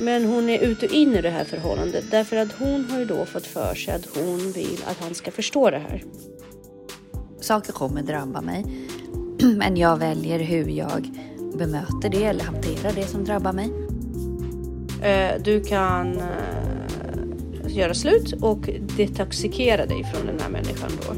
Men 0.00 0.24
hon 0.24 0.48
är 0.48 0.58
ute 0.58 0.86
och 0.86 0.92
in 0.92 1.14
i 1.14 1.22
det 1.22 1.30
här 1.30 1.44
förhållandet 1.44 2.04
därför 2.10 2.36
att 2.36 2.52
hon 2.52 2.90
har 2.90 2.98
ju 2.98 3.04
då 3.04 3.24
fått 3.26 3.46
för 3.46 3.74
sig 3.74 3.94
att 3.94 4.06
hon 4.16 4.52
vill 4.52 4.78
att 4.86 4.96
han 5.00 5.14
ska 5.14 5.30
förstå 5.30 5.70
det 5.70 5.78
här. 5.78 6.02
Saker 7.40 7.72
kommer 7.72 8.02
drabba 8.02 8.40
mig, 8.40 8.64
men 9.56 9.76
jag 9.76 9.96
väljer 9.96 10.38
hur 10.38 10.68
jag 10.68 11.10
bemöter 11.54 12.08
det 12.08 12.24
eller 12.24 12.44
hanterar 12.44 12.92
det 12.94 13.06
som 13.06 13.24
drabbar 13.24 13.52
mig. 13.52 13.70
Eh, 15.02 15.42
Du 15.42 15.60
kan 15.64 16.16
eh, 16.16 17.76
göra 17.76 17.94
slut 17.94 18.32
och 18.40 18.70
detoxikera 18.96 19.86
dig 19.86 20.04
från 20.04 20.26
den 20.26 20.40
här 20.40 20.50
människan 20.50 20.90
då. 21.06 21.14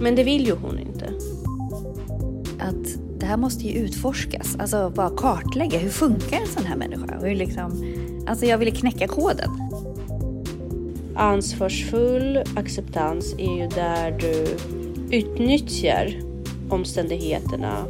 Men 0.00 0.14
det 0.14 0.24
vill 0.24 0.46
ju 0.46 0.52
hon 0.52 0.78
inte. 0.78 1.12
Att 2.58 3.05
det 3.26 3.30
här 3.30 3.36
måste 3.36 3.64
ju 3.64 3.78
utforskas, 3.78 4.56
alltså 4.58 4.90
bara 4.90 5.10
kartlägga 5.10 5.78
hur 5.78 5.90
funkar 5.90 6.36
en 6.40 6.46
sån 6.46 6.66
här 6.66 6.76
människa? 6.76 7.18
Hur 7.22 7.34
liksom, 7.34 7.84
alltså 8.26 8.46
jag 8.46 8.58
ville 8.58 8.70
knäcka 8.70 9.08
koden. 9.08 9.50
Ansvarsfull 11.16 12.42
acceptans 12.56 13.34
är 13.38 13.56
ju 13.56 13.68
där 13.68 14.10
du 14.10 14.56
utnyttjar 15.16 16.20
omständigheterna. 16.68 17.86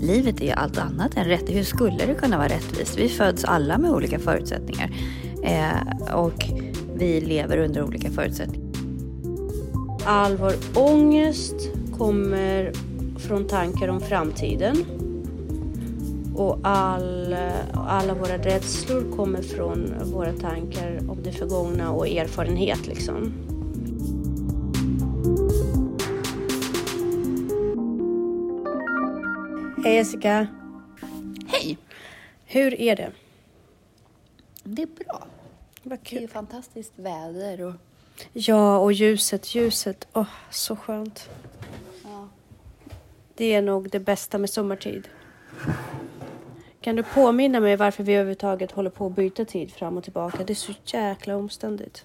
Livet 0.00 0.40
är 0.40 0.44
ju 0.44 0.52
allt 0.52 0.78
annat 0.78 1.16
än 1.16 1.24
rätt. 1.24 1.48
Hur 1.48 1.64
skulle 1.64 2.06
det 2.06 2.14
kunna 2.14 2.36
vara 2.36 2.48
rättvist? 2.48 2.98
Vi 2.98 3.08
föds 3.08 3.44
alla 3.44 3.78
med 3.78 3.90
olika 3.90 4.18
förutsättningar 4.18 4.90
eh, 5.42 6.14
och 6.14 6.44
vi 6.94 7.20
lever 7.20 7.58
under 7.58 7.82
olika 7.82 8.10
förutsättningar. 8.10 8.70
All 10.06 10.36
vår 10.36 10.54
ångest 10.74 11.54
kommer 11.98 12.72
från 13.24 13.46
tankar 13.46 13.88
om 13.88 14.00
framtiden. 14.00 14.76
Och 16.36 16.58
all, 16.62 17.36
alla 17.74 18.14
våra 18.14 18.38
rädslor 18.38 19.16
kommer 19.16 19.42
från 19.42 19.94
våra 20.12 20.32
tankar 20.32 21.10
om 21.10 21.22
det 21.22 21.32
förgångna 21.32 21.90
och 21.92 22.08
erfarenhet 22.08 22.86
liksom. 22.86 23.32
Hej 29.84 29.94
Jessica! 29.94 30.46
Hej! 31.46 31.78
Hur 32.46 32.80
är 32.80 32.96
det? 32.96 33.12
Det 34.64 34.82
är 34.82 34.86
bra. 34.86 35.26
Vad 35.82 35.98
Det 35.98 36.16
är 36.16 36.18
kul. 36.20 36.28
fantastiskt 36.28 36.92
väder 36.96 37.60
och 37.62 37.74
Ja, 38.32 38.78
och 38.78 38.92
ljuset, 38.92 39.54
ljuset. 39.54 40.08
Åh, 40.12 40.26
så 40.50 40.76
skönt. 40.76 41.28
Det 43.34 43.54
är 43.54 43.62
nog 43.62 43.90
det 43.90 44.00
bästa 44.00 44.38
med 44.38 44.50
sommartid. 44.50 45.08
Kan 46.80 46.96
du 46.96 47.02
påminna 47.02 47.60
mig 47.60 47.76
varför 47.76 48.04
vi 48.04 48.12
överhuvudtaget 48.14 48.72
håller 48.72 48.90
på 48.90 49.06
att 49.06 49.12
byta 49.16 49.44
tid 49.44 49.72
fram 49.72 49.96
och 49.96 50.04
tillbaka? 50.04 50.44
Det 50.44 50.52
är 50.52 50.54
så 50.54 50.72
jäkla 50.84 51.36
omständigt. 51.36 52.04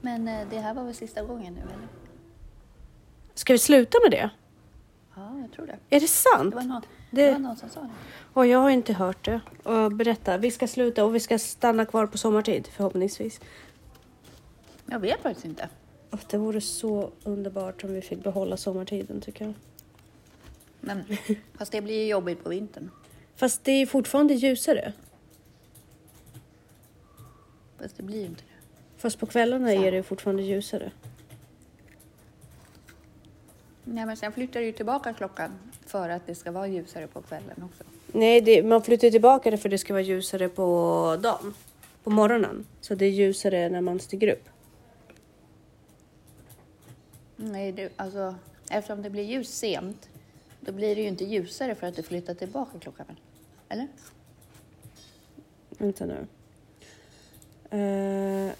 Men 0.00 0.28
eh, 0.28 0.48
det 0.50 0.58
här 0.58 0.74
var 0.74 0.84
väl 0.84 0.94
sista 0.94 1.22
gången 1.22 1.54
nu 1.54 1.60
eller? 1.60 1.88
Ska 3.34 3.52
vi 3.52 3.58
sluta 3.58 3.98
med 4.04 4.10
det? 4.10 4.30
Ja, 5.16 5.38
jag 5.40 5.52
tror 5.52 5.66
det. 5.66 5.96
Är 5.96 6.00
det 6.00 6.08
sant? 6.08 6.50
Det 6.50 6.56
var 6.56 6.62
någon, 6.62 6.82
Det- 7.10 7.26
det... 7.26 7.32
var 7.32 7.38
någon 7.38 7.56
som 7.56 7.68
sa 7.68 7.80
det. 7.80 7.88
Och 8.32 8.46
jag 8.46 8.58
har 8.58 8.70
inte 8.70 8.92
hört 8.92 9.24
det. 9.24 9.40
Och 9.62 9.92
berätta, 9.92 10.38
vi 10.38 10.50
ska 10.50 10.66
sluta 10.68 11.04
och 11.04 11.14
vi 11.14 11.20
ska 11.20 11.38
stanna 11.38 11.86
kvar 11.86 12.06
på 12.06 12.18
sommartid 12.18 12.68
förhoppningsvis. 12.72 13.40
Jag 14.86 14.98
vet 15.00 15.20
faktiskt 15.22 15.46
inte. 15.46 15.68
Och 16.10 16.20
det 16.30 16.38
vore 16.38 16.60
så 16.60 17.10
underbart 17.24 17.84
om 17.84 17.92
vi 17.94 18.00
fick 18.02 18.22
behålla 18.22 18.56
sommartiden 18.56 19.20
tycker 19.20 19.44
jag. 19.44 19.54
Men, 20.80 21.04
fast 21.58 21.72
det 21.72 21.80
blir 21.80 22.02
ju 22.02 22.06
jobbigt 22.06 22.44
på 22.44 22.48
vintern. 22.48 22.90
Fast 23.36 23.64
det 23.64 23.72
är 23.72 23.86
fortfarande 23.86 24.34
ljusare. 24.34 24.92
Fast 27.78 27.96
det 27.96 28.02
blir 28.02 28.18
ju 28.18 28.26
inte 28.26 28.42
det. 28.42 29.00
Fast 29.00 29.18
på 29.18 29.26
kvällarna 29.26 29.72
är 29.72 29.92
det 29.92 30.02
fortfarande 30.02 30.42
ljusare. 30.42 30.92
Nej, 33.84 34.06
men 34.06 34.16
sen 34.16 34.32
flyttar 34.32 34.60
det 34.60 34.66
ju 34.66 34.72
tillbaka 34.72 35.12
klockan 35.12 35.50
för 35.86 36.08
att 36.08 36.26
det 36.26 36.34
ska 36.34 36.50
vara 36.52 36.66
ljusare 36.66 37.06
på 37.06 37.22
kvällen 37.22 37.62
också. 37.62 37.84
Nej, 38.06 38.40
det, 38.40 38.62
man 38.62 38.82
flyttar 38.82 39.10
tillbaka 39.10 39.50
det 39.50 39.58
för 39.58 39.68
det 39.68 39.78
ska 39.78 39.92
vara 39.92 40.02
ljusare 40.02 40.48
på 40.48 41.18
dagen. 41.22 41.54
På 42.04 42.10
morgonen. 42.10 42.66
Så 42.80 42.94
det 42.94 43.04
är 43.04 43.10
ljusare 43.10 43.68
när 43.68 43.80
man 43.80 44.00
stiger 44.00 44.32
upp. 44.32 44.48
Nej, 47.36 47.72
det, 47.72 47.92
alltså 47.96 48.34
eftersom 48.70 49.02
det 49.02 49.10
blir 49.10 49.22
ljus 49.22 49.48
sent, 49.48 50.08
då 50.60 50.72
blir 50.72 50.96
det 50.96 51.02
ju 51.02 51.08
inte 51.08 51.24
ljusare 51.24 51.74
för 51.74 51.86
att 51.86 51.96
du 51.96 52.02
flyttar 52.02 52.34
tillbaka 52.34 52.78
klockan? 52.78 53.06
Eller? 53.68 53.88
Vänta 55.78 56.06
nu. 56.06 56.26
Eh, 57.70 58.52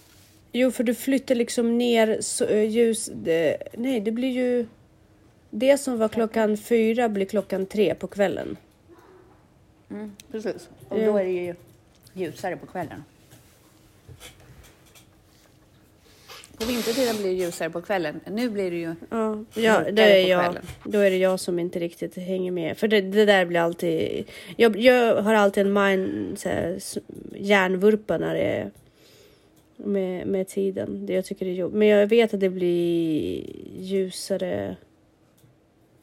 jo, 0.52 0.70
för 0.70 0.84
du 0.84 0.94
flyttar 0.94 1.34
liksom 1.34 1.78
ner 1.78 2.20
så, 2.20 2.44
eh, 2.44 2.68
ljus... 2.68 3.10
Det, 3.14 3.56
nej, 3.74 4.00
det 4.00 4.10
blir 4.10 4.30
ju... 4.30 4.66
Det 5.50 5.78
som 5.78 5.98
var 5.98 6.08
klockan 6.08 6.56
fyra 6.56 7.08
blir 7.08 7.26
klockan 7.26 7.66
tre 7.66 7.94
på 7.94 8.06
kvällen. 8.06 8.56
Mm, 9.90 10.16
precis. 10.30 10.68
Och 10.88 10.98
då 10.98 11.16
är 11.16 11.24
det 11.24 11.30
ju 11.30 11.54
ljusare 12.12 12.56
på 12.56 12.66
kvällen. 12.66 13.04
På 16.60 16.66
vintertiden 16.66 17.16
blir 17.16 17.30
det 17.30 17.36
ljusare 17.36 17.70
på 17.70 17.82
kvällen. 17.82 18.20
Nu 18.26 18.50
blir 18.50 18.70
det 18.70 18.76
ju... 18.76 18.94
Ja, 19.10 19.44
ja 19.54 19.84
det 19.92 20.02
är 20.02 20.28
jag. 20.28 20.44
kvällen. 20.44 20.62
Då 20.84 20.98
är 20.98 21.10
det 21.10 21.16
jag 21.16 21.40
som 21.40 21.58
inte 21.58 21.78
riktigt 21.78 22.16
hänger 22.16 22.52
med. 22.52 22.78
För 22.78 22.88
det, 22.88 23.00
det 23.00 23.24
där 23.24 23.44
blir 23.44 23.60
alltid... 23.60 24.24
Jag, 24.56 24.76
jag 24.76 25.22
har 25.22 25.34
alltid 25.34 25.66
en 25.66 25.72
mind, 25.72 26.38
så 26.38 26.48
här, 26.48 26.78
hjärnvurpa 27.34 28.18
när 28.18 28.34
det 28.34 28.40
är 28.40 28.70
med, 29.76 30.26
med 30.26 30.48
tiden. 30.48 31.06
Det 31.06 31.12
jag 31.12 31.24
tycker 31.24 31.46
det 31.46 31.52
är 31.52 31.54
jobbigt. 31.54 31.78
Men 31.78 31.88
jag 31.88 32.06
vet 32.06 32.34
att 32.34 32.40
det 32.40 32.50
blir 32.50 33.44
ljusare. 33.78 34.76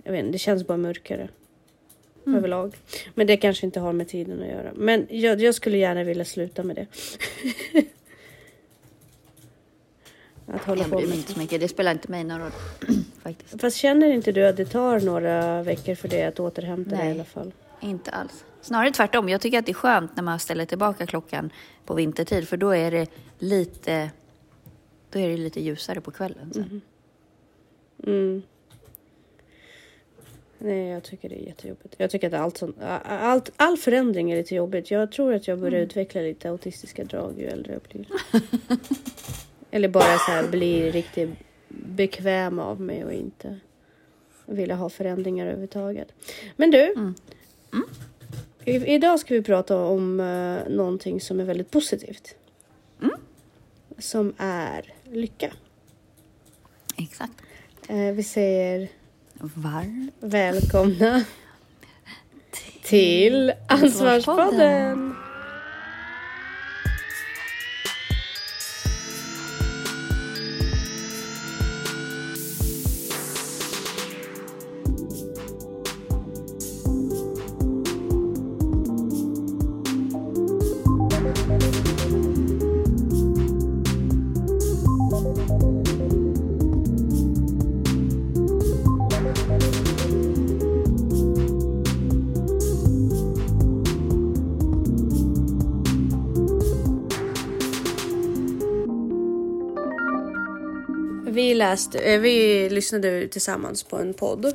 Jag 0.04 0.12
vet 0.12 0.20
inte, 0.20 0.32
det 0.32 0.40
känns 0.40 0.68
bara 0.68 0.78
mörkare. 0.78 1.30
Mm. 2.26 2.38
Överlag. 2.38 2.76
Men 3.16 3.28
det 3.28 3.38
kanske 3.38 3.66
inte 3.66 3.80
har 3.80 3.94
med 3.94 4.08
tiden 4.08 4.42
att 4.42 4.48
göra. 4.48 4.72
Men 4.76 5.08
jag, 5.10 5.42
jag 5.42 5.56
skulle 5.56 5.78
gärna 5.78 6.04
vilja 6.04 6.26
sluta 6.26 6.64
med 6.64 6.76
det. 6.76 6.88
att 10.48 10.64
hålla 10.64 10.82
Jag 10.82 10.90
på 10.90 10.98
bryr 10.98 11.08
mig 11.08 11.18
inte 11.18 11.34
så 11.34 11.40
mycket. 11.40 11.62
Det 11.62 11.68
spelar 11.68 11.92
inte 11.92 12.12
mig 12.12 12.24
någon 12.24 12.40
roll 12.40 12.52
faktiskt. 13.24 13.62
Fast 13.62 13.78
känner 13.78 14.08
inte 14.08 14.32
du 14.32 14.48
att 14.48 14.58
det 14.58 14.66
tar 14.66 15.00
några 15.00 15.64
veckor 15.64 15.96
för 15.96 16.08
det 16.08 16.24
att 16.24 16.40
återhämta 16.40 16.90
dig 16.90 17.00
i 17.00 17.04
Nej. 17.04 17.12
alla 17.12 17.24
fall? 17.24 17.52
Inte 17.80 18.12
alls. 18.12 18.46
Snarare 18.62 18.92
tvärtom. 18.92 19.30
Jag 19.30 19.42
tycker 19.42 19.60
att 19.60 19.66
det 19.66 19.72
är 19.72 19.74
skönt 19.74 20.16
när 20.16 20.24
man 20.24 20.40
ställer 20.40 20.66
tillbaka 20.66 21.06
klockan 21.06 21.50
på 21.86 21.94
vintertid 21.94 22.48
för 22.48 22.58
då 22.58 22.70
är 22.70 22.92
det 22.92 23.08
lite, 23.40 24.10
då 25.10 25.20
är 25.20 25.30
det 25.30 25.38
lite 25.38 25.62
ljusare 25.62 26.02
på 26.02 26.12
kvällen. 26.12 26.54
Sen. 26.54 26.82
Mm. 28.04 28.44
Nej, 30.60 30.88
jag 30.88 31.04
tycker 31.04 31.30
det 31.30 31.36
är 31.36 31.46
jättejobbigt. 31.46 31.96
Jag 31.98 32.10
tycker 32.10 32.28
att 32.28 32.42
allt 32.42 32.58
sånt, 32.58 32.76
allt, 33.04 33.52
all 33.58 33.78
förändring 33.78 34.32
är 34.32 34.38
lite 34.38 34.56
jobbigt. 34.56 34.92
Jag 34.92 35.12
tror 35.12 35.34
att 35.34 35.48
jag 35.48 35.60
börjar 35.60 35.80
utveckla 35.80 36.22
lite 36.22 36.50
autistiska 36.50 37.04
drag 37.04 37.40
ju 37.40 37.46
äldre 37.46 37.74
jag 37.74 37.82
blir. 37.82 38.08
Eller 39.78 39.88
bara 39.88 40.18
så 40.18 40.32
här 40.32 40.48
bli 40.48 40.92
riktigt 40.92 41.30
bekväm 41.70 42.60
av 42.60 42.82
mig 42.82 43.06
och 43.06 43.14
inte 43.14 43.60
vilja 44.46 44.76
ha 44.76 44.90
förändringar 44.90 45.46
överhuvudtaget. 45.46 46.08
Men 46.56 46.72
du. 46.72 46.84
Mm. 46.84 47.16
I, 48.66 48.94
idag 48.94 49.20
ska 49.20 49.34
vi 49.34 49.42
prata 49.42 49.78
om 49.78 50.20
uh, 50.20 50.70
någonting 50.70 51.22
som 51.22 51.40
är 51.40 51.44
väldigt 51.44 51.72
positivt. 51.72 52.36
Som 53.98 54.34
är 54.38 54.94
lycka. 55.04 55.54
Exakt. 56.98 57.34
Eh, 57.90 58.12
vi 58.14 58.24
säger 58.24 58.88
Varmt 59.34 60.14
välkomna 60.20 61.24
till 62.84 63.54
Ansvarspodden. 63.68 65.16
Vi 101.68 101.72
läste, 101.72 102.00
eh, 102.00 102.20
vi 102.20 102.70
lyssnade 102.70 103.28
tillsammans 103.28 103.84
på 103.84 103.98
en 103.98 104.14
podd 104.14 104.46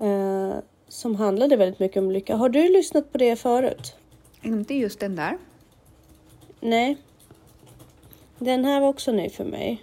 eh, 0.00 0.54
som 0.88 1.16
handlade 1.16 1.56
väldigt 1.56 1.78
mycket 1.78 1.96
om 1.96 2.10
lycka. 2.10 2.36
Har 2.36 2.48
du 2.48 2.68
lyssnat 2.68 3.12
på 3.12 3.18
det 3.18 3.36
förut? 3.36 3.94
Inte 4.42 4.74
just 4.74 5.00
den 5.00 5.16
där. 5.16 5.38
Nej. 6.60 6.96
Den 8.38 8.64
här 8.64 8.80
var 8.80 8.88
också 8.88 9.12
ny 9.12 9.30
för 9.30 9.44
mig. 9.44 9.82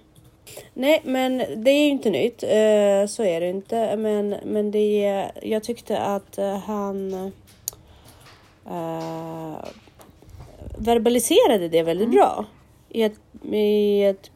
Nej, 0.74 1.02
men 1.06 1.38
det 1.38 1.72
är 1.72 1.86
ju 1.86 1.90
inte 1.90 2.10
nytt. 2.10 2.44
Eh, 2.44 3.06
så 3.08 3.24
är 3.24 3.40
det 3.40 3.50
inte. 3.50 3.98
Men, 3.98 4.36
men 4.46 4.72
det 4.72 5.06
är, 5.06 5.32
jag 5.42 5.64
tyckte 5.64 6.00
att 6.00 6.40
han 6.66 7.14
uh, 8.68 9.66
verbaliserade 10.78 11.70
det 11.70 11.84
väldigt 11.84 12.08
mm. 12.08 12.18
bra. 12.18 12.46
I 12.90 13.04
ett, 13.04 13.20
i 13.52 14.04
ett 14.04 14.32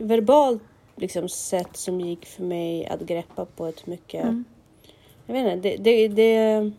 verbalt 0.00 0.62
liksom, 0.98 1.28
sätt 1.28 1.76
som 1.76 2.00
gick 2.00 2.26
för 2.26 2.42
mig 2.42 2.86
att 2.86 3.00
greppa 3.00 3.44
på 3.44 3.66
ett 3.66 3.86
mycket... 3.86 4.22
Mm. 4.24 4.44
Jag 5.26 5.34
vet 5.34 5.52
inte, 5.52 5.68
det, 5.68 5.76
det, 5.76 6.08
det, 6.08 6.72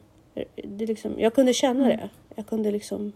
det 0.55 0.85
liksom, 0.85 1.19
jag 1.19 1.33
kunde 1.33 1.53
känna 1.53 1.85
mm. 1.85 1.97
det. 1.97 2.09
Jag 2.35 2.47
kunde 2.47 2.71
liksom 2.71 3.13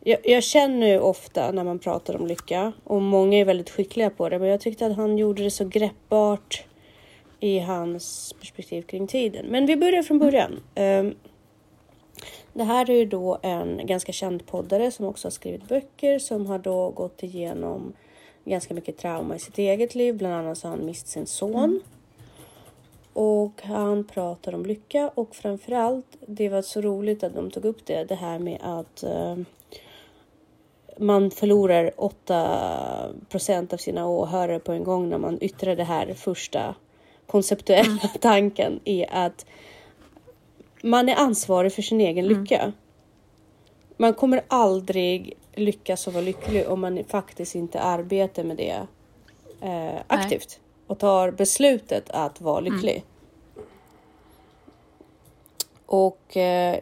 jag, 0.00 0.18
jag, 0.24 0.42
känner 0.42 0.86
ju 0.86 0.98
ofta 0.98 1.52
när 1.52 1.64
man 1.64 1.78
pratar 1.78 2.16
om 2.16 2.26
lycka 2.26 2.72
och 2.84 3.02
många 3.02 3.38
är 3.38 3.44
väldigt 3.44 3.70
skickliga 3.70 4.10
på 4.10 4.28
det, 4.28 4.38
men 4.38 4.48
jag 4.48 4.60
tyckte 4.60 4.86
att 4.86 4.96
han 4.96 5.18
gjorde 5.18 5.42
det 5.42 5.50
så 5.50 5.64
greppbart 5.64 6.64
i 7.40 7.58
hans 7.58 8.34
perspektiv 8.40 8.82
kring 8.82 9.06
tiden. 9.06 9.46
Men 9.46 9.66
vi 9.66 9.76
börjar 9.76 10.02
från 10.02 10.18
början. 10.18 10.60
Um, 10.76 11.14
det 12.52 12.64
här 12.64 12.90
är 12.90 12.94
ju 12.94 13.04
då 13.04 13.38
en 13.42 13.86
ganska 13.86 14.12
känd 14.12 14.46
poddare 14.46 14.90
som 14.90 15.06
också 15.06 15.26
har 15.26 15.30
skrivit 15.30 15.68
böcker 15.68 16.18
som 16.18 16.46
har 16.46 16.58
då 16.58 16.90
gått 16.90 17.22
igenom 17.22 17.92
ganska 18.48 18.74
mycket 18.74 18.98
trauma 18.98 19.36
i 19.36 19.38
sitt 19.38 19.58
eget 19.58 19.94
liv. 19.94 20.16
Bland 20.16 20.34
annat 20.34 20.58
så 20.58 20.68
har 20.68 20.76
han 20.76 20.86
mist 20.86 21.08
sin 21.08 21.26
son. 21.26 21.64
Mm. 21.64 21.80
Och 23.12 23.62
han 23.62 24.04
pratar 24.04 24.54
om 24.54 24.66
lycka 24.66 25.10
och 25.14 25.36
framförallt, 25.36 26.16
det 26.26 26.48
var 26.48 26.62
så 26.62 26.80
roligt 26.80 27.22
att 27.22 27.34
de 27.34 27.50
tog 27.50 27.64
upp 27.64 27.86
det, 27.86 28.04
det 28.04 28.14
här 28.14 28.38
med 28.38 28.58
att 28.62 29.04
uh, 29.04 29.44
man 30.98 31.30
förlorar 31.30 31.90
8% 31.96 33.74
av 33.74 33.76
sina 33.76 34.06
åhörare 34.06 34.58
på 34.58 34.72
en 34.72 34.84
gång 34.84 35.08
när 35.08 35.18
man 35.18 35.38
yttrar 35.40 35.76
det 35.76 35.84
här 35.84 36.14
första 36.14 36.74
konceptuella 37.26 37.90
mm. 37.90 37.98
tanken 38.20 38.80
i 38.84 39.06
att 39.06 39.46
man 40.82 41.08
är 41.08 41.16
ansvarig 41.16 41.72
för 41.72 41.82
sin 41.82 42.00
egen 42.00 42.24
mm. 42.24 42.40
lycka. 42.40 42.72
Man 43.96 44.14
kommer 44.14 44.42
aldrig 44.48 45.34
lyckas 45.58 46.06
och 46.06 46.12
vara 46.12 46.24
lycklig 46.24 46.68
om 46.68 46.80
man 46.80 47.04
faktiskt 47.04 47.54
inte 47.54 47.80
arbetar 47.80 48.44
med 48.44 48.56
det 48.56 48.86
eh, 49.60 50.00
aktivt 50.06 50.60
Nej. 50.60 50.86
och 50.86 50.98
tar 50.98 51.30
beslutet 51.30 52.10
att 52.10 52.40
vara 52.40 52.60
lycklig. 52.60 53.04
Mm. 53.56 53.66
Och 55.86 56.36
eh, 56.36 56.78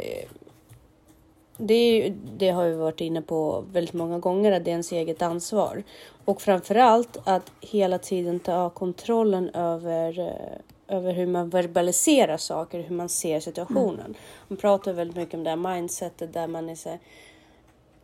det, 1.56 2.12
det 2.37 2.50
har 2.50 2.69
vi 2.69 2.75
varit 2.75 3.00
inne 3.00 3.23
på 3.23 3.64
väldigt 3.73 3.94
många 3.94 4.19
gånger, 4.19 4.52
att 4.52 4.64
det 4.64 4.70
är 4.70 4.73
ens 4.73 4.93
eget 4.93 5.23
ansvar. 5.23 5.82
Och 6.25 6.43
framförallt 6.43 7.19
att 7.25 7.52
hela 7.61 7.99
tiden 7.99 8.40
ta 8.40 8.70
kontrollen 8.70 9.50
över, 9.50 10.19
eh, 10.19 10.96
över 10.96 11.12
hur 11.12 11.26
man 11.26 11.50
verbaliserar 11.50 12.37
saker, 12.37 12.81
hur 12.82 12.96
man 12.96 13.08
ser 13.08 13.40
situationen. 13.40 14.00
Mm. 14.00 14.14
Man 14.49 14.56
pratar 14.56 14.93
väldigt 14.93 15.17
mycket 15.17 15.34
om 15.34 15.44
det 15.44 15.50
här 15.50 15.56
mindsetet 15.56 16.32
där 16.32 16.46
man 16.46 16.69
är 16.69 16.75
så 16.75 16.88
här, 16.88 16.99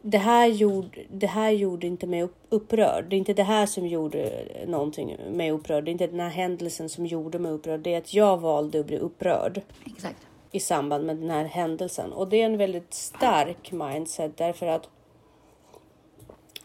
det 0.02 0.18
här, 0.18 0.46
gjorde, 0.46 0.98
det 1.10 1.26
här 1.26 1.50
gjorde 1.50 1.86
inte 1.86 2.06
mig 2.06 2.28
upprörd. 2.48 3.04
Det 3.08 3.16
är 3.16 3.18
inte 3.18 3.34
det 3.34 3.42
här 3.42 3.66
som 3.66 3.86
gjorde 3.86 4.44
någonting 4.66 5.16
mig 5.30 5.50
upprörd. 5.50 5.84
Det 5.84 5.90
är 5.90 5.92
inte 5.92 6.06
den 6.06 6.20
här 6.20 6.30
händelsen 6.30 6.88
som 6.88 7.06
gjorde 7.06 7.38
mig 7.38 7.52
upprörd. 7.52 7.80
Det 7.80 7.94
är 7.94 7.98
att 7.98 8.14
jag 8.14 8.40
valde 8.40 8.80
att 8.80 8.86
bli 8.86 8.98
upprörd. 8.98 9.60
Exakt 9.86 10.26
i 10.52 10.60
samband 10.60 11.06
med 11.06 11.16
den 11.16 11.30
här 11.30 11.44
händelsen. 11.44 12.12
Och 12.12 12.28
det 12.28 12.42
är 12.42 12.46
en 12.46 12.58
väldigt 12.58 12.94
stark 12.94 13.72
mindset 13.72 14.36
därför 14.36 14.66
att 14.66 14.88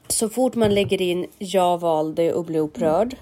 så 0.08 0.30
fort 0.30 0.56
man 0.56 0.74
lägger 0.74 1.02
in 1.02 1.28
jag 1.38 1.78
valde 1.78 2.40
att 2.40 2.46
bli 2.46 2.60
upprörd. 2.60 3.16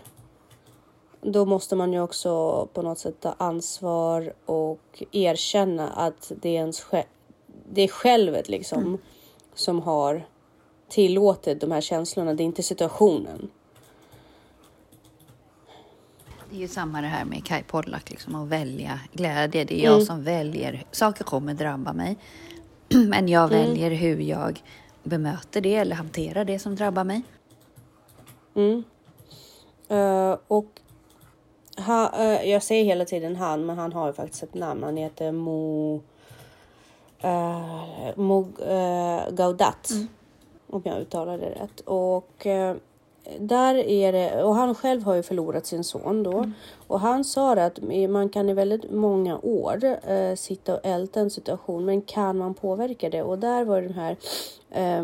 Då 1.21 1.45
måste 1.45 1.75
man 1.75 1.94
ju 1.94 2.01
också 2.01 2.65
på 2.73 2.81
något 2.81 3.00
sätt 3.00 3.19
ta 3.19 3.35
ansvar 3.38 4.33
och 4.45 5.03
erkänna 5.11 5.89
att 5.89 6.31
det 6.41 6.50
är 6.50 6.53
ens 6.53 6.85
det 7.69 7.81
är 7.81 7.88
självet 7.88 8.50
liksom 8.50 8.81
mm. 8.81 8.97
Som 9.56 9.81
har 9.81 10.28
tillåtit 10.90 11.62
de 11.62 11.72
här 11.72 11.81
känslorna. 11.81 12.34
Det 12.34 12.44
är 12.44 12.46
inte 12.46 12.63
situationen. 12.63 13.50
Det 16.50 16.56
är 16.56 16.60
ju 16.60 16.68
samma 16.68 17.02
det 17.02 17.07
här 17.07 17.25
med 17.25 17.46
Kai 17.46 17.63
Pollak, 17.63 18.10
liksom, 18.10 18.36
att 18.36 18.48
välja 18.48 19.00
glädje. 19.13 19.63
Det 19.63 19.81
är 19.81 19.84
jag 19.84 19.94
mm. 19.94 20.06
som 20.06 20.24
väljer. 20.24 20.84
Saker 20.92 21.24
kommer 21.24 21.54
drabba 21.54 21.94
mig. 21.94 22.18
Men 23.07 23.28
jag 23.28 23.52
mm. 23.52 23.66
väljer 23.66 23.92
hur 23.92 24.19
jag 24.19 24.63
bemöter 25.04 25.62
det 25.62 25.75
eller 25.75 25.96
hanterar 25.96 26.46
det 26.46 26.60
som 26.60 26.75
drabbar 26.75 27.04
mig. 27.04 27.22
Mm. 28.56 28.84
Uh, 29.92 30.38
och 30.48 30.81
ha, 31.78 32.12
uh, 32.19 32.50
jag 32.50 32.63
säger 32.63 32.86
hela 32.86 33.06
tiden 33.06 33.36
han, 33.36 33.66
men 33.66 33.78
han 33.78 33.94
har 33.94 34.07
ju 34.07 34.13
faktiskt 34.13 34.44
ett 34.44 34.54
namn. 34.54 34.84
Han 34.84 34.98
heter 34.98 35.31
Mo... 35.31 36.02
Uh, 37.23 38.19
Mo 38.19 38.47
Gaudat. 39.29 39.89
Mm. 39.91 40.07
Om 40.69 40.81
jag 40.85 41.01
uttalar 41.01 41.38
det 41.38 41.50
rätt. 41.50 41.79
Och 41.79 42.47
där 43.39 43.75
är 43.75 44.12
det, 44.12 44.44
och 44.44 44.56
han 44.56 44.75
själv 44.75 45.03
har 45.03 45.15
ju 45.15 45.23
förlorat 45.23 45.65
sin 45.65 45.83
son 45.83 46.23
då. 46.23 46.38
Mm. 46.38 46.53
Och 46.88 47.00
han 47.00 47.23
sa 47.23 47.51
att 47.51 47.79
man 48.09 48.29
kan 48.29 48.50
i 48.50 48.53
väldigt 48.53 48.91
många 48.91 49.39
år 49.39 49.97
eh, 50.07 50.35
sitta 50.35 50.73
och 50.73 50.79
älta 50.83 51.19
en 51.19 51.29
situation, 51.29 51.85
men 51.85 52.01
kan 52.01 52.38
man 52.38 52.53
påverka 52.53 53.09
det? 53.09 53.23
Och 53.23 53.39
där 53.39 53.63
var 53.63 53.81
den 53.81 53.94
här 53.94 54.18
eh, 54.71 55.03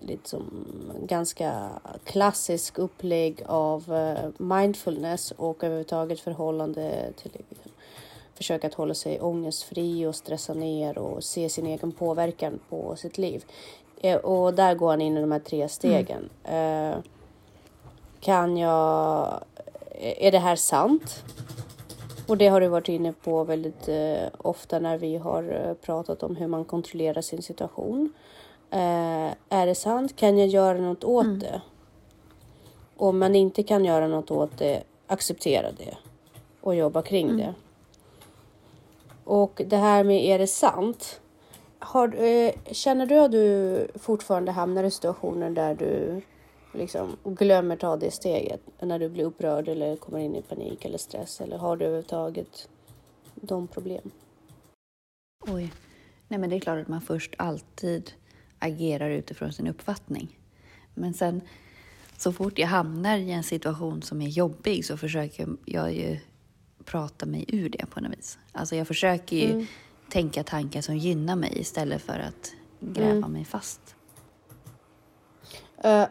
liksom 0.00 0.66
ganska 1.02 1.68
klassisk 2.04 2.78
upplägg 2.78 3.42
av 3.46 3.94
eh, 3.94 4.30
mindfulness 4.38 5.30
och 5.30 5.64
överhuvudtaget 5.64 6.20
förhållande 6.20 7.12
till 7.22 7.30
försöka 8.38 8.66
att 8.66 8.74
hålla 8.74 8.94
sig 8.94 9.20
ångestfri 9.20 10.06
och 10.06 10.14
stressa 10.14 10.54
ner 10.54 10.98
och 10.98 11.24
se 11.24 11.48
sin 11.48 11.66
egen 11.66 11.92
påverkan 11.92 12.58
på 12.68 12.96
sitt 12.96 13.18
liv. 13.18 13.44
Eh, 14.00 14.16
och 14.16 14.54
där 14.54 14.74
går 14.74 14.90
han 14.90 15.00
in 15.00 15.16
i 15.16 15.20
de 15.20 15.32
här 15.32 15.38
tre 15.38 15.68
stegen. 15.68 16.30
Mm. 16.44 16.92
Eh, 16.92 16.98
kan 18.20 18.56
jag... 18.56 19.40
Är 20.00 20.32
det 20.32 20.38
här 20.38 20.56
sant? 20.56 21.24
Och 22.28 22.36
det 22.36 22.48
har 22.48 22.60
du 22.60 22.68
varit 22.68 22.88
inne 22.88 23.12
på 23.12 23.44
väldigt 23.44 23.88
eh, 23.88 24.28
ofta 24.38 24.78
när 24.78 24.98
vi 24.98 25.16
har 25.16 25.66
eh, 25.66 25.74
pratat 25.74 26.22
om 26.22 26.36
hur 26.36 26.46
man 26.46 26.64
kontrollerar 26.64 27.20
sin 27.20 27.42
situation. 27.42 28.12
Eh, 28.70 29.30
är 29.48 29.66
det 29.66 29.74
sant? 29.74 30.16
Kan 30.16 30.38
jag 30.38 30.48
göra 30.48 30.78
något 30.78 31.04
åt 31.04 31.24
mm. 31.24 31.38
det? 31.38 31.60
Om 32.96 33.18
man 33.18 33.34
inte 33.34 33.62
kan 33.62 33.84
göra 33.84 34.08
något 34.08 34.30
åt 34.30 34.58
det, 34.58 34.82
acceptera 35.06 35.72
det 35.72 35.96
och 36.60 36.74
jobba 36.74 37.02
kring 37.02 37.28
mm. 37.28 37.36
det. 37.36 37.54
Och 39.28 39.62
det 39.66 39.76
här 39.76 40.04
med 40.04 40.24
är 40.24 40.38
det 40.38 40.46
sant? 40.46 41.20
Har, 41.78 42.22
eh, 42.22 42.52
känner 42.72 43.06
du 43.06 43.18
att 43.18 43.32
du 43.32 43.88
fortfarande 43.94 44.52
hamnar 44.52 44.84
i 44.84 44.90
situationer 44.90 45.50
där 45.50 45.74
du 45.74 46.20
liksom, 46.72 47.16
glömmer 47.24 47.76
ta 47.76 47.96
det 47.96 48.10
steget 48.10 48.60
när 48.80 48.98
du 48.98 49.08
blir 49.08 49.24
upprörd 49.24 49.68
eller 49.68 49.96
kommer 49.96 50.18
in 50.18 50.36
i 50.36 50.42
panik 50.42 50.84
eller 50.84 50.98
stress? 50.98 51.40
Eller 51.40 51.58
har 51.58 51.76
du 51.76 51.84
överhuvudtaget 51.84 52.68
de 53.34 53.66
problem? 53.66 54.10
Oj. 55.48 55.72
Nej, 56.28 56.40
men 56.40 56.50
det 56.50 56.56
är 56.56 56.60
klart 56.60 56.82
att 56.82 56.88
man 56.88 57.00
först 57.00 57.34
alltid 57.38 58.12
agerar 58.58 59.10
utifrån 59.10 59.52
sin 59.52 59.66
uppfattning. 59.66 60.38
Men 60.94 61.14
sen 61.14 61.40
så 62.16 62.32
fort 62.32 62.58
jag 62.58 62.68
hamnar 62.68 63.18
i 63.18 63.30
en 63.30 63.42
situation 63.42 64.02
som 64.02 64.22
är 64.22 64.28
jobbig 64.28 64.84
så 64.84 64.96
försöker 64.96 65.48
jag 65.64 65.92
ju 65.92 66.18
prata 66.90 67.26
mig 67.26 67.44
ur 67.48 67.68
det 67.68 67.86
på 67.86 68.00
något 68.00 68.18
vis. 68.18 68.38
Alltså 68.52 68.76
jag 68.76 68.86
försöker 68.86 69.36
ju 69.36 69.50
mm. 69.50 69.66
tänka 70.08 70.42
tankar 70.42 70.80
som 70.80 70.96
gynnar 70.96 71.36
mig 71.36 71.52
istället 71.60 72.02
för 72.02 72.18
att 72.18 72.52
gräva 72.80 73.10
mm. 73.10 73.32
mig 73.32 73.44
fast. 73.44 73.80
Uh, 75.84 76.04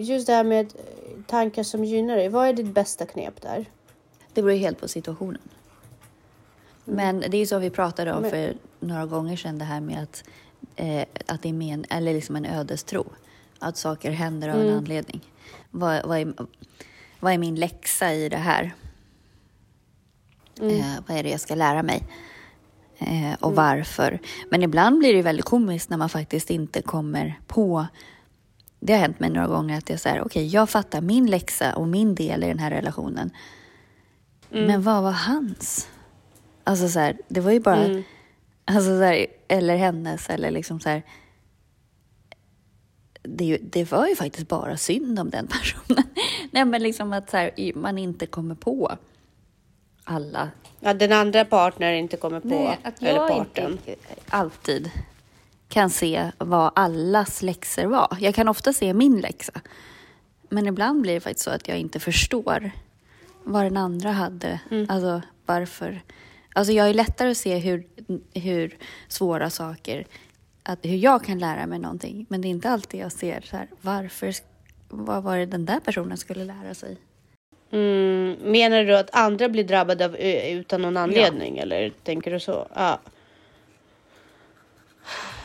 just 0.00 0.26
det 0.26 0.32
här 0.32 0.44
med 0.44 0.72
tankar 1.26 1.62
som 1.62 1.84
gynnar 1.84 2.16
dig. 2.16 2.28
Vad 2.28 2.48
är 2.48 2.52
ditt 2.52 2.74
bästa 2.74 3.06
knep 3.06 3.40
där? 3.42 3.66
Det 4.32 4.42
beror 4.42 4.56
helt 4.56 4.80
på 4.80 4.88
situationen. 4.88 5.42
Mm. 6.86 6.96
Men 6.96 7.30
det 7.30 7.36
är 7.36 7.46
som 7.46 7.60
vi 7.60 7.70
pratade 7.70 8.12
om 8.12 8.30
för 8.30 8.54
några 8.80 9.06
gånger 9.06 9.36
sedan, 9.36 9.58
det 9.58 9.64
här 9.64 9.80
med 9.80 10.02
att, 10.02 10.24
eh, 10.76 11.04
att 11.26 11.42
det 11.42 11.48
är 11.48 11.52
men, 11.52 11.84
eller 11.90 12.14
liksom 12.14 12.36
en 12.36 12.46
ödestro. 12.46 13.06
Att 13.58 13.76
saker 13.76 14.10
händer 14.10 14.48
av 14.48 14.54
mm. 14.54 14.68
en 14.68 14.76
anledning. 14.76 15.20
Vad, 15.70 16.06
vad, 16.06 16.18
är, 16.18 16.34
vad 17.20 17.32
är 17.32 17.38
min 17.38 17.54
läxa 17.54 18.12
i 18.12 18.28
det 18.28 18.36
här? 18.36 18.74
Mm. 20.60 20.80
Eh, 20.80 20.86
vad 21.06 21.16
är 21.16 21.22
det 21.22 21.30
jag 21.30 21.40
ska 21.40 21.54
lära 21.54 21.82
mig? 21.82 22.02
Eh, 22.98 23.34
och 23.40 23.52
mm. 23.52 23.56
varför? 23.56 24.18
Men 24.50 24.62
ibland 24.62 24.98
blir 24.98 25.14
det 25.14 25.22
väldigt 25.22 25.44
komiskt 25.44 25.90
när 25.90 25.96
man 25.96 26.08
faktiskt 26.08 26.50
inte 26.50 26.82
kommer 26.82 27.40
på 27.46 27.86
det 28.84 28.92
har 28.92 29.00
hänt 29.00 29.20
mig 29.20 29.30
några 29.30 29.46
gånger 29.46 29.78
att 29.78 29.90
jag 29.90 30.00
säger 30.00 30.20
okej, 30.20 30.26
okay, 30.26 30.46
jag 30.46 30.70
fattar 30.70 31.00
min 31.00 31.26
läxa 31.26 31.76
och 31.76 31.88
min 31.88 32.14
del 32.14 32.44
i 32.44 32.46
den 32.46 32.58
här 32.58 32.70
relationen. 32.70 33.30
Mm. 34.52 34.66
Men 34.66 34.82
vad 34.82 35.02
var 35.02 35.10
hans? 35.10 35.88
Alltså 36.64 36.88
så 36.88 36.98
här, 36.98 37.16
det 37.28 37.40
var 37.40 37.52
ju 37.52 37.60
bara, 37.60 37.84
mm. 37.84 38.02
alltså 38.64 38.90
så 38.90 39.02
här, 39.02 39.26
eller 39.48 39.76
hennes 39.76 40.30
eller 40.30 40.50
liksom 40.50 40.80
så 40.80 40.88
här, 40.88 41.02
det, 43.22 43.58
det 43.62 43.92
var 43.92 44.06
ju 44.06 44.16
faktiskt 44.16 44.48
bara 44.48 44.76
synd 44.76 45.18
om 45.18 45.30
den 45.30 45.46
personen. 45.46 46.04
Nej, 46.50 46.64
men 46.64 46.82
liksom 46.82 47.12
att 47.12 47.30
så 47.30 47.36
här, 47.36 47.72
man 47.74 47.98
inte 47.98 48.26
kommer 48.26 48.54
på 48.54 48.96
alla. 50.04 50.50
Ja, 50.80 50.94
den 50.94 51.12
andra 51.12 51.44
partnern 51.44 51.94
inte 51.94 52.16
kommer 52.16 52.40
på, 52.40 52.48
Nej, 52.48 52.78
att 52.82 53.02
eller 53.02 53.14
jag 53.14 53.28
parten. 53.28 53.72
inte 53.72 53.96
alltid 54.28 54.90
kan 55.68 55.90
se 55.90 56.30
vad 56.38 56.72
allas 56.74 57.42
läxor 57.42 57.84
var. 57.84 58.16
Jag 58.20 58.34
kan 58.34 58.48
ofta 58.48 58.72
se 58.72 58.94
min 58.94 59.20
läxa. 59.20 59.52
Men 60.48 60.66
ibland 60.66 61.02
blir 61.02 61.14
det 61.14 61.20
faktiskt 61.20 61.44
så 61.44 61.50
att 61.50 61.68
jag 61.68 61.78
inte 61.78 62.00
förstår 62.00 62.70
vad 63.44 63.64
den 63.64 63.76
andra 63.76 64.10
hade. 64.12 64.60
Alltså 64.88 65.22
varför. 65.46 66.02
Alltså 66.54 66.72
jag 66.72 66.88
är 66.90 66.94
lättare 66.94 67.30
att 67.30 67.36
se 67.36 67.58
hur, 67.58 67.86
hur 68.34 68.76
svåra 69.08 69.50
saker, 69.50 70.06
att, 70.62 70.78
hur 70.82 70.96
jag 70.96 71.24
kan 71.24 71.38
lära 71.38 71.66
mig 71.66 71.78
någonting. 71.78 72.26
Men 72.28 72.40
det 72.40 72.48
är 72.48 72.50
inte 72.50 72.70
alltid 72.70 73.00
jag 73.00 73.12
ser 73.12 73.40
så 73.40 73.56
här, 73.56 73.68
varför, 73.80 74.34
vad 74.88 75.22
var 75.22 75.36
det 75.38 75.46
den 75.46 75.64
där 75.64 75.80
personen 75.80 76.16
skulle 76.16 76.44
lära 76.44 76.74
sig? 76.74 76.96
Mm, 77.72 78.36
menar 78.42 78.84
du 78.84 78.96
att 78.96 79.10
andra 79.12 79.48
blir 79.48 79.64
drabbade 79.64 80.04
av, 80.04 80.16
ö, 80.18 80.50
utan 80.50 80.82
någon 80.82 80.96
anledning 80.96 81.58
eller 81.58 81.92
tänker 82.02 82.30
du 82.30 82.40
så? 82.40 82.66
Ja. 82.74 83.00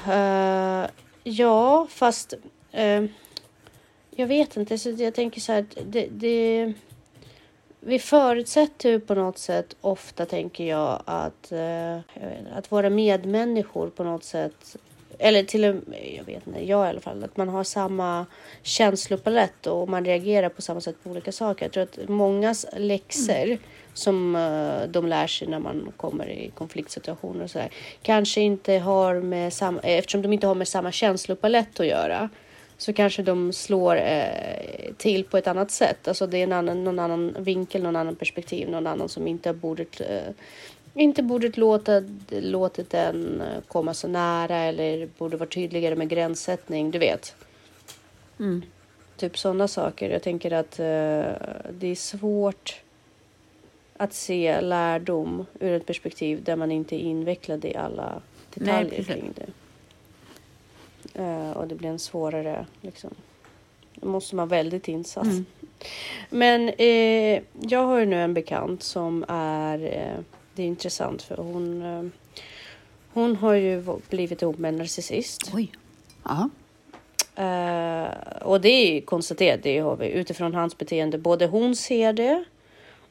Eh, 0.08 0.90
ja, 1.24 1.88
fast 1.90 2.34
eh, 2.72 3.04
jag 4.12 4.28
vet 4.28 4.58
inte. 4.58 4.78
Så 4.78 4.90
jag 4.90 5.16
tänker 5.16 5.42
så 5.42 5.52
här 5.52 5.60
att 5.60 5.78
det, 5.86 6.08
det, 6.12 6.74
vi 7.80 8.00
förutsätter 8.00 8.90
ju 8.90 9.00
på 9.00 9.16
något 9.16 9.38
sätt 9.38 9.76
ofta 9.82 10.26
tänker 10.26 10.66
jag 10.66 11.04
att, 11.06 11.52
eh, 11.52 11.60
jag 11.60 12.04
inte, 12.14 12.52
att 12.54 12.72
våra 12.72 12.90
medmänniskor 12.90 13.90
på 13.90 14.04
något 14.04 14.24
sätt 14.24 14.76
eller 15.20 15.44
till 15.44 15.66
och 15.66 15.76
med, 15.88 16.14
jag 16.18 16.24
vet 16.24 16.48
inte, 16.48 16.66
jag 16.66 16.86
i 16.86 16.90
alla 16.90 17.00
fall, 17.00 17.24
att 17.24 17.38
man 17.38 17.50
har 17.50 17.64
samma 17.64 18.26
känslopalett 18.62 19.68
och 19.68 19.90
man 19.90 20.06
reagerar 20.06 20.50
på 20.50 20.62
samma 20.62 20.82
sätt 20.82 20.96
på 21.04 21.10
olika 21.10 21.32
saker. 21.32 21.66
Jag 21.66 21.72
tror 21.72 21.84
att 21.84 22.10
mångas 22.10 22.66
läxor 22.78 23.58
som 23.94 24.36
eh, 24.36 24.90
de 24.90 25.08
lär 25.08 25.28
sig 25.28 25.48
när 25.48 25.60
man 25.60 25.92
kommer 25.98 26.30
i 26.30 26.52
konfliktsituationer 26.56 27.44
och 27.44 27.52
sådär 27.52 27.70
kanske 28.02 28.42
inte 28.42 28.74
har 28.74 29.16
med 29.16 29.54
samma, 29.54 29.80
eftersom 29.80 30.22
de 30.22 30.34
inte 30.34 30.48
har 30.48 30.56
med 30.56 30.68
samma 30.68 30.92
känslopalett 30.92 31.80
att 31.80 31.88
göra 31.88 32.30
så 32.78 32.94
kanske 32.94 33.24
de 33.24 33.54
slår 33.54 33.96
eh, 33.96 34.94
till 34.98 35.24
på 35.24 35.38
ett 35.38 35.48
annat 35.48 35.72
sätt. 35.72 36.08
Alltså 36.08 36.28
det 36.28 36.38
är 36.38 36.44
en 36.44 36.54
annan, 36.54 36.84
någon 36.84 37.00
annan 37.00 37.36
vinkel, 37.40 37.84
någon 37.84 37.96
annan 37.96 38.16
perspektiv, 38.16 38.70
någon 38.70 38.88
annan 38.88 39.10
som 39.10 39.28
inte 39.28 39.54
borde 39.54 39.84
eh, 39.84 40.34
inte 40.98 41.24
borde 41.24 41.52
låta, 41.56 42.04
låtit 42.30 42.90
den 42.90 43.42
eh, 43.42 43.62
komma 43.68 43.94
så 43.94 44.08
nära 44.08 44.58
eller 44.58 45.10
borde 45.18 45.38
vara 45.38 45.50
tydligare 45.50 45.96
med 45.96 46.10
gränssättning, 46.10 46.92
du 46.92 47.00
vet. 47.00 47.36
Mm. 48.40 48.62
Typ 49.18 49.38
sådana 49.38 49.68
saker. 49.68 50.10
Jag 50.10 50.24
tänker 50.24 50.52
att 50.52 50.80
eh, 50.80 50.86
det 51.72 51.88
är 51.88 51.96
svårt 51.96 52.82
att 53.98 54.14
se 54.14 54.62
lärdom 54.62 55.46
ur 55.60 55.72
ett 55.72 55.86
perspektiv 55.86 56.44
där 56.44 56.56
man 56.56 56.72
inte 56.72 56.96
är 56.96 57.00
invecklad 57.00 57.66
i 57.66 57.76
alla 57.76 58.22
detaljer 58.54 58.90
precis. 58.90 59.08
kring 59.08 59.34
det. 59.36 59.48
Eh, 61.14 61.52
och 61.52 61.68
det 61.68 61.76
blir 61.76 61.90
en 61.90 62.00
svårare, 62.00 62.66
liksom. 62.82 63.10
Då 63.96 64.08
måste 64.08 64.36
man 64.36 64.48
väldigt 64.48 64.88
insatt. 64.88 65.26
Mm. 65.26 65.46
Men 66.30 66.70
eh, 66.70 67.42
jag 67.62 67.86
har 67.86 67.98
ju 67.98 68.06
nu 68.06 68.22
en 68.22 68.34
bekant 68.34 68.84
som 68.84 69.26
är, 69.28 69.84
eh, 69.84 70.24
det 70.58 70.64
är 70.64 70.68
intressant 70.68 71.22
för 71.22 71.38
hon, 71.38 71.82
eh, 71.82 72.04
hon 73.14 73.36
har 73.36 73.54
ju 73.54 73.84
blivit 74.10 74.42
ihop 74.42 74.58
med 74.58 74.70
en 74.70 74.76
narcissist. 74.76 75.52
Oj. 75.54 75.72
Ja. 76.24 76.50
Eh, 77.38 78.42
och 78.42 78.62
det 78.62 78.70
är 78.70 79.02
konstaterat, 79.02 79.64
det 79.64 79.80
har 79.80 79.96
vi 79.96 80.10
utifrån 80.12 80.54
hans 80.54 80.78
beteende. 80.78 81.18
Både 81.18 81.46
hon 81.46 81.76
ser 81.76 82.14
det 82.14 82.44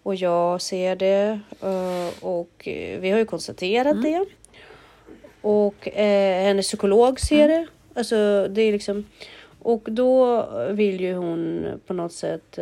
och 0.03 0.15
jag 0.15 0.63
ser 0.63 0.97
det 0.97 1.41
eh, 1.63 2.25
och 2.25 2.63
vi 3.01 3.11
har 3.11 3.19
ju 3.19 3.25
konstaterat 3.25 4.03
det. 4.03 4.27
Och 5.41 5.89
eh, 5.89 6.45
hennes 6.45 6.67
psykolog 6.67 7.21
ser 7.21 7.49
det. 7.49 7.67
Alltså 7.95 8.49
det 8.49 8.63
är 8.63 8.73
liksom 8.73 9.05
och 9.63 9.83
då 9.91 10.47
vill 10.71 11.01
ju 11.01 11.15
hon 11.15 11.67
på 11.87 11.95
något 11.95 12.13
sätt. 12.13 12.59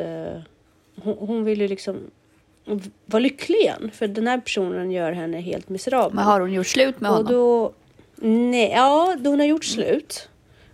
Hon, 1.03 1.17
hon 1.19 1.45
vill 1.45 1.61
ju 1.61 1.69
liksom 1.69 2.11
vara 3.07 3.21
lycklig 3.21 3.59
igen 3.59 3.91
för 3.95 4.09
den 4.09 4.27
här 4.27 4.39
personen 4.39 4.91
gör 4.91 5.13
henne 5.13 5.41
helt 5.41 5.69
miserabel. 5.69 6.15
Men 6.15 6.25
har 6.25 6.41
hon 6.41 6.53
gjort 6.53 6.67
slut 6.67 7.01
med 7.01 7.11
Och 7.11 7.17
honom? 7.17 7.33
då, 7.33 7.73
nej, 8.17 8.71
ja, 8.71 9.17
då 9.19 9.31
hon 9.31 9.41
har 9.41 9.47
gjort 9.47 9.65
slut. 9.65 10.29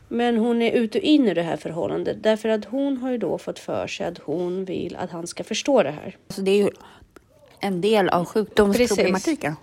Men 0.08 0.36
hon 0.36 0.62
är 0.62 0.72
ut 0.72 0.94
och 0.94 1.00
in 1.00 1.28
i 1.28 1.34
det 1.34 1.42
här 1.42 1.56
förhållandet 1.56 2.22
därför 2.22 2.48
att 2.48 2.64
hon 2.64 2.96
har 2.96 3.10
ju 3.10 3.18
då 3.18 3.38
fått 3.38 3.58
för 3.58 3.86
sig 3.86 4.06
att 4.06 4.18
hon 4.18 4.64
vill 4.64 4.96
att 4.96 5.10
han 5.10 5.26
ska 5.26 5.44
förstå 5.44 5.82
det 5.82 5.90
här. 5.90 6.16
Alltså 6.26 6.42
det 6.42 6.50
är 6.50 6.56
ju 6.56 6.70
en 7.60 7.80
del 7.80 8.08
av 8.08 8.24
sjukdomsproblematiken. 8.24 9.56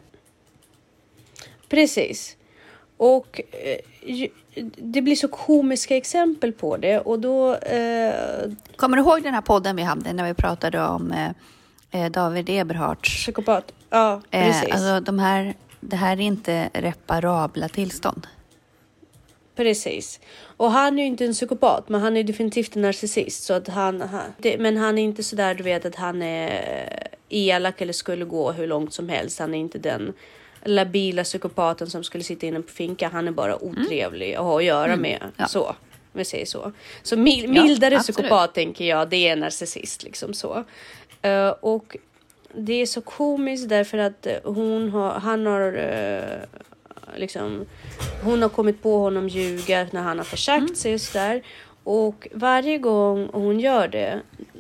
Precis. 1.69 2.38
Och 2.98 3.41
eh, 3.51 4.29
det 4.75 5.01
blir 5.01 5.15
så 5.15 5.27
komiska 5.27 5.98
exempel 5.98 6.53
på 6.53 6.77
det 6.77 7.00
och 7.00 7.19
då 7.19 7.55
eh, 7.55 8.13
Kommer 8.75 8.98
du 8.98 9.03
ihåg 9.03 9.24
den 9.24 9.34
här 9.34 9.41
podden 9.41 9.75
vi 9.75 9.84
hade 9.84 10.13
när 10.13 10.27
vi 10.27 10.34
pratade 10.34 10.81
om 10.88 11.12
eh, 11.12 11.29
eh, 11.91 12.12
David 12.12 12.50
Eberhards? 12.50 13.15
psykopat. 13.15 13.74
Ja, 13.89 14.22
precis. 14.29 14.63
Eh, 14.63 14.74
alltså 14.74 15.00
de 15.00 15.20
här, 15.20 15.56
det 15.79 15.96
här 15.96 16.17
är 16.17 16.22
inte 16.22 16.70
reparabla 16.74 17.70
tillstånd. 17.70 18.27
Precis. 19.56 20.20
Och 20.58 20.72
han 20.72 21.00
är 21.00 21.03
ju 21.03 21.08
inte 21.08 21.25
en 21.25 21.34
psykopat, 21.34 21.89
men 21.89 22.01
han 22.01 22.17
är 22.17 22.24
definitivt 22.24 22.75
en 22.75 22.82
narcissist. 22.82 23.44
Så 23.44 23.53
att 23.53 23.67
han, 23.67 24.01
han, 24.01 24.22
det, 24.38 24.58
men 24.58 24.77
han 24.77 24.98
är 24.98 25.03
inte 25.03 25.24
så 25.24 25.36
där, 25.36 25.56
du 25.56 25.63
vet, 25.63 25.86
att 25.86 25.96
han 25.96 26.22
är 26.22 27.08
elak 27.29 27.82
eller 27.82 27.94
skulle 27.94 28.25
gå 28.25 28.51
hur 28.51 28.67
långt 28.67 28.94
som 28.94 29.10
helst. 29.10 29.39
Han 29.39 29.53
är 29.53 29.60
inte 29.60 29.79
den 29.79 30.13
labila 30.63 31.24
psykopaten 31.24 31.89
som 31.89 32.03
skulle 32.03 32.24
sitta 32.24 32.48
inne 32.48 32.62
på 32.62 32.72
finka. 32.72 33.10
Han 33.13 33.27
är 33.27 33.32
bara 33.32 33.63
otrevlig 33.63 34.36
att 34.36 34.44
ha 34.44 34.58
att 34.58 34.63
göra 34.63 34.96
med. 34.96 35.22
Mm. 35.22 35.34
Ja. 35.38 35.48
Så, 35.48 35.63
om 35.63 35.75
vi 36.13 36.25
säger 36.25 36.46
så. 36.46 36.72
Så 37.03 37.17
mil, 37.17 37.50
mildare 37.50 37.98
absolut. 37.98 38.17
psykopat 38.17 38.53
tänker 38.53 38.86
jag, 38.86 39.10
det 39.10 39.27
är 39.27 39.34
en 39.34 39.39
narcissist 39.39 40.03
liksom 40.03 40.34
så. 40.34 40.63
Eh, 41.21 41.50
och 41.50 41.97
det 42.53 42.74
är 42.74 42.86
så 42.86 43.01
komiskt 43.01 43.69
därför 43.69 43.97
att 43.97 44.25
eh, 44.25 44.36
hon 44.43 44.89
har, 44.89 45.12
han 45.12 45.45
har 45.45 45.74
eh, 45.74 46.39
liksom, 47.15 47.65
hon 48.24 48.41
har 48.41 48.50
kommit 48.50 48.83
på 48.83 48.97
honom 48.97 49.27
ljuga 49.29 49.88
när 49.91 50.01
han 50.01 50.17
har 50.17 50.25
försagt 50.25 50.62
Mm. 50.63 50.75
sig 50.75 50.93
och 50.93 51.01
sådär. 51.01 51.41
Och 51.83 52.27
varje 52.33 52.77
gång 52.77 53.29
hon 53.33 53.59
gör 53.59 53.88
det, 53.88 54.19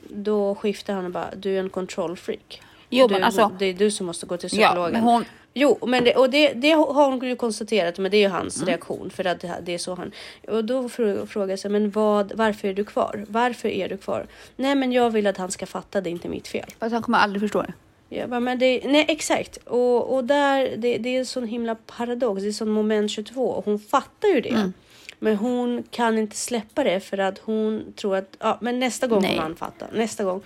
då 0.09 0.55
skiftar 0.55 0.93
han 0.93 1.05
och 1.05 1.11
bara, 1.11 1.29
du 1.35 1.55
är 1.55 1.59
en 1.59 1.69
kontrollfreak. 1.69 2.61
Jo, 2.89 3.07
du, 3.07 3.13
men 3.13 3.23
alltså- 3.23 3.51
Det 3.59 3.65
är 3.65 3.73
du 3.73 3.91
som 3.91 4.05
måste 4.05 4.25
gå 4.25 4.37
till 4.37 4.49
Ja, 4.53 4.67
psykologen. 4.67 4.93
men 4.93 5.01
hon, 5.01 5.25
Jo, 5.59 5.77
men 5.87 6.03
det, 6.03 6.15
och 6.15 6.29
det, 6.29 6.53
det 6.53 6.71
har 6.71 7.05
hon 7.09 7.27
ju 7.27 7.35
konstaterat, 7.35 7.97
men 7.97 8.11
det 8.11 8.17
är 8.17 8.21
ju 8.21 8.27
hans 8.27 8.57
Mm. 8.57 8.67
reaktion 8.67 9.09
för 9.09 9.25
att 9.27 9.39
det, 9.39 9.55
det 9.63 9.73
är 9.73 9.77
så 9.77 9.95
han. 9.95 10.11
Och 10.47 10.65
då 10.65 10.81
frå- 10.87 11.25
frågar 11.25 11.49
jag 11.49 11.59
sig, 11.59 11.71
men 11.71 11.91
vad, 11.91 12.31
varför 12.35 12.67
är 12.67 12.73
du 12.73 12.83
kvar? 12.85 13.25
Varför 13.27 13.69
är 13.69 13.89
du 13.89 13.97
kvar? 13.97 14.27
Nej, 14.55 14.75
men 14.75 14.91
jag 14.91 15.09
vill 15.09 15.27
att 15.27 15.37
han 15.37 15.51
ska 15.51 15.65
fatta, 15.65 16.01
det 16.01 16.09
är 16.09 16.11
inte 16.11 16.29
mitt 16.29 16.47
fel. 16.47 16.65
fast 16.79 16.93
han 16.93 17.01
kommer 17.01 17.17
aldrig 17.17 17.41
förstå 17.41 17.61
det. 17.61 17.73
Jag 18.09 18.29
bara, 18.29 18.39
men 18.39 18.59
det, 18.59 18.81
nej, 18.85 19.05
exakt. 19.07 19.57
Och, 19.57 20.15
och 20.15 20.23
där, 20.23 20.73
det, 20.77 20.97
det 20.97 21.09
är 21.15 21.19
en 21.19 21.25
sån 21.25 21.47
himla 21.47 21.75
paradox. 21.75 22.41
Det 22.41 22.47
är 22.47 22.51
sån 22.51 22.69
moment 22.69 23.11
22. 23.11 23.47
Och 23.49 23.65
hon 23.65 23.79
fattar 23.79 24.27
ju 24.27 24.41
det. 24.41 24.49
Mm. 24.49 24.73
Men 25.19 25.35
hon 25.35 25.83
kan 25.91 26.17
inte 26.17 26.35
släppa 26.35 26.83
det 26.83 26.99
för 26.99 27.17
att 27.17 27.39
hon 27.39 27.93
tror 27.95 28.15
att 28.15 28.35
ja, 28.39 28.57
men 28.61 28.79
nästa 28.79 29.07
gång 29.07 29.21
Nej. 29.21 29.29
kommer 29.31 29.41
han 29.43 29.55
fatta. 29.55 29.85
Nästa 29.93 30.23
gång. 30.23 30.41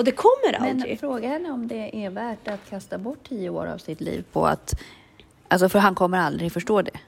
Och 0.00 0.04
det 0.04 0.12
kommer 0.12 0.60
Men 0.60 0.70
aldrig. 0.70 1.00
fråga 1.00 1.28
henne 1.28 1.50
om 1.50 1.68
det 1.68 2.04
är 2.06 2.10
värt 2.10 2.48
att 2.48 2.70
kasta 2.70 2.98
bort 2.98 3.28
tio 3.28 3.50
år 3.50 3.66
av 3.66 3.78
sitt 3.78 4.00
liv 4.00 4.24
på 4.32 4.46
att... 4.46 4.80
Alltså 5.48 5.68
för 5.68 5.78
han 5.78 5.94
kommer 5.94 6.18
aldrig 6.18 6.52
förstå 6.52 6.82
det. 6.82 6.98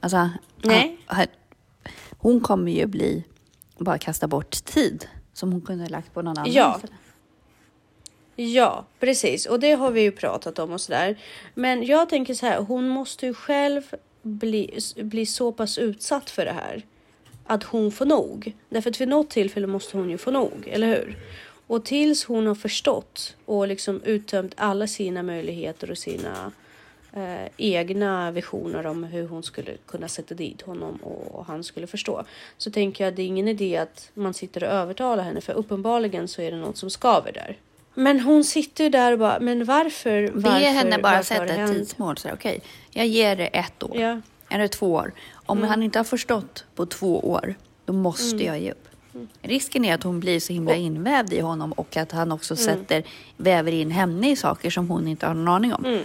Alltså, 0.00 0.30
Nej. 0.62 0.98
Han, 1.06 1.26
hon 2.18 2.40
kommer 2.40 2.72
ju 2.72 2.86
bli... 2.86 3.24
Bara 3.78 3.98
kasta 3.98 4.26
bort 4.26 4.64
tid 4.64 5.08
som 5.32 5.52
hon 5.52 5.60
kunde 5.60 5.84
ha 5.84 5.88
lagt 5.88 6.14
på 6.14 6.22
någon 6.22 6.38
annan 6.38 6.52
Ja. 6.52 6.80
Ja, 8.36 8.84
precis. 9.00 9.46
Och 9.46 9.60
det 9.60 9.72
har 9.72 9.90
vi 9.90 10.00
ju 10.00 10.12
pratat 10.12 10.58
om 10.58 10.72
och 10.72 10.80
sådär. 10.80 11.18
Men 11.54 11.86
jag 11.86 12.08
tänker 12.08 12.34
så 12.34 12.46
här, 12.46 12.60
hon 12.60 12.88
måste 12.88 13.26
ju 13.26 13.34
själv 13.34 13.82
bli, 14.22 14.78
bli 14.96 15.26
så 15.26 15.52
pass 15.52 15.78
utsatt 15.78 16.30
för 16.30 16.44
det 16.44 16.52
här. 16.52 16.82
Att 17.46 17.62
hon 17.62 17.92
får 17.92 18.06
nog. 18.06 18.56
Därför 18.68 18.90
att 18.90 19.00
vid 19.00 19.08
något 19.08 19.30
tillfälle 19.30 19.66
måste 19.66 19.96
hon 19.96 20.10
ju 20.10 20.18
få 20.18 20.30
nog, 20.30 20.68
eller 20.70 20.86
hur? 20.86 21.18
Och 21.68 21.84
tills 21.84 22.24
hon 22.24 22.46
har 22.46 22.54
förstått 22.54 23.36
och 23.44 23.68
liksom 23.68 24.02
uttömt 24.02 24.54
alla 24.56 24.86
sina 24.86 25.22
möjligheter 25.22 25.90
och 25.90 25.98
sina 25.98 26.52
eh, 27.12 27.48
egna 27.56 28.30
visioner 28.30 28.86
om 28.86 29.04
hur 29.04 29.28
hon 29.28 29.42
skulle 29.42 29.76
kunna 29.86 30.08
sätta 30.08 30.34
dit 30.34 30.62
honom 30.62 30.96
och 30.96 31.46
han 31.46 31.64
skulle 31.64 31.86
förstå. 31.86 32.24
Så 32.58 32.70
tänker 32.70 33.04
jag 33.04 33.10
att 33.10 33.16
det 33.16 33.22
är 33.22 33.26
ingen 33.26 33.48
idé 33.48 33.76
att 33.76 34.10
man 34.14 34.34
sitter 34.34 34.64
och 34.64 34.70
övertalar 34.70 35.24
henne 35.24 35.40
för 35.40 35.52
uppenbarligen 35.52 36.28
så 36.28 36.42
är 36.42 36.50
det 36.50 36.56
något 36.56 36.76
som 36.76 36.90
skaver 36.90 37.32
där. 37.32 37.56
Men 37.94 38.20
hon 38.20 38.44
sitter 38.44 38.84
ju 38.84 38.90
där 38.90 39.12
och 39.12 39.18
bara, 39.18 39.40
men 39.40 39.64
varför? 39.64 40.22
varför 40.34 40.40
Be 40.60 40.66
henne 40.66 40.98
bara 40.98 41.22
sätta 41.22 41.44
ett 41.44 41.72
tidsmål. 41.72 42.16
Okej, 42.32 42.60
jag 42.90 43.06
ger 43.06 43.36
det 43.36 43.46
ett 43.46 43.82
år. 43.82 43.96
Ja, 43.96 44.20
Eller 44.50 44.68
två 44.68 44.92
år. 44.92 45.12
Om 45.32 45.58
Mm. 45.58 45.70
han 45.70 45.82
inte 45.82 45.98
har 45.98 46.04
förstått 46.04 46.64
på 46.74 46.86
två 46.86 47.20
år, 47.30 47.54
då 47.84 47.92
måste 47.92 48.34
Mm. 48.36 48.46
jag 48.46 48.58
ge 48.60 48.70
upp. 48.70 48.87
Risken 49.42 49.84
är 49.84 49.94
att 49.94 50.02
hon 50.02 50.20
blir 50.20 50.40
så 50.40 50.52
himla 50.52 50.74
invävd 50.74 51.32
i 51.32 51.40
honom 51.40 51.72
och 51.72 51.96
att 51.96 52.12
han 52.12 52.32
också 52.32 52.54
Mm. 52.54 52.64
sätter, 52.64 53.02
väver 53.36 53.72
in 53.72 53.90
henne 53.90 54.30
i 54.30 54.36
saker 54.36 54.70
som 54.70 54.88
hon 54.90 55.08
inte 55.08 55.26
har 55.26 55.34
någon 55.34 55.48
aning 55.48 55.74
om. 55.74 55.84
Mm. 55.84 56.02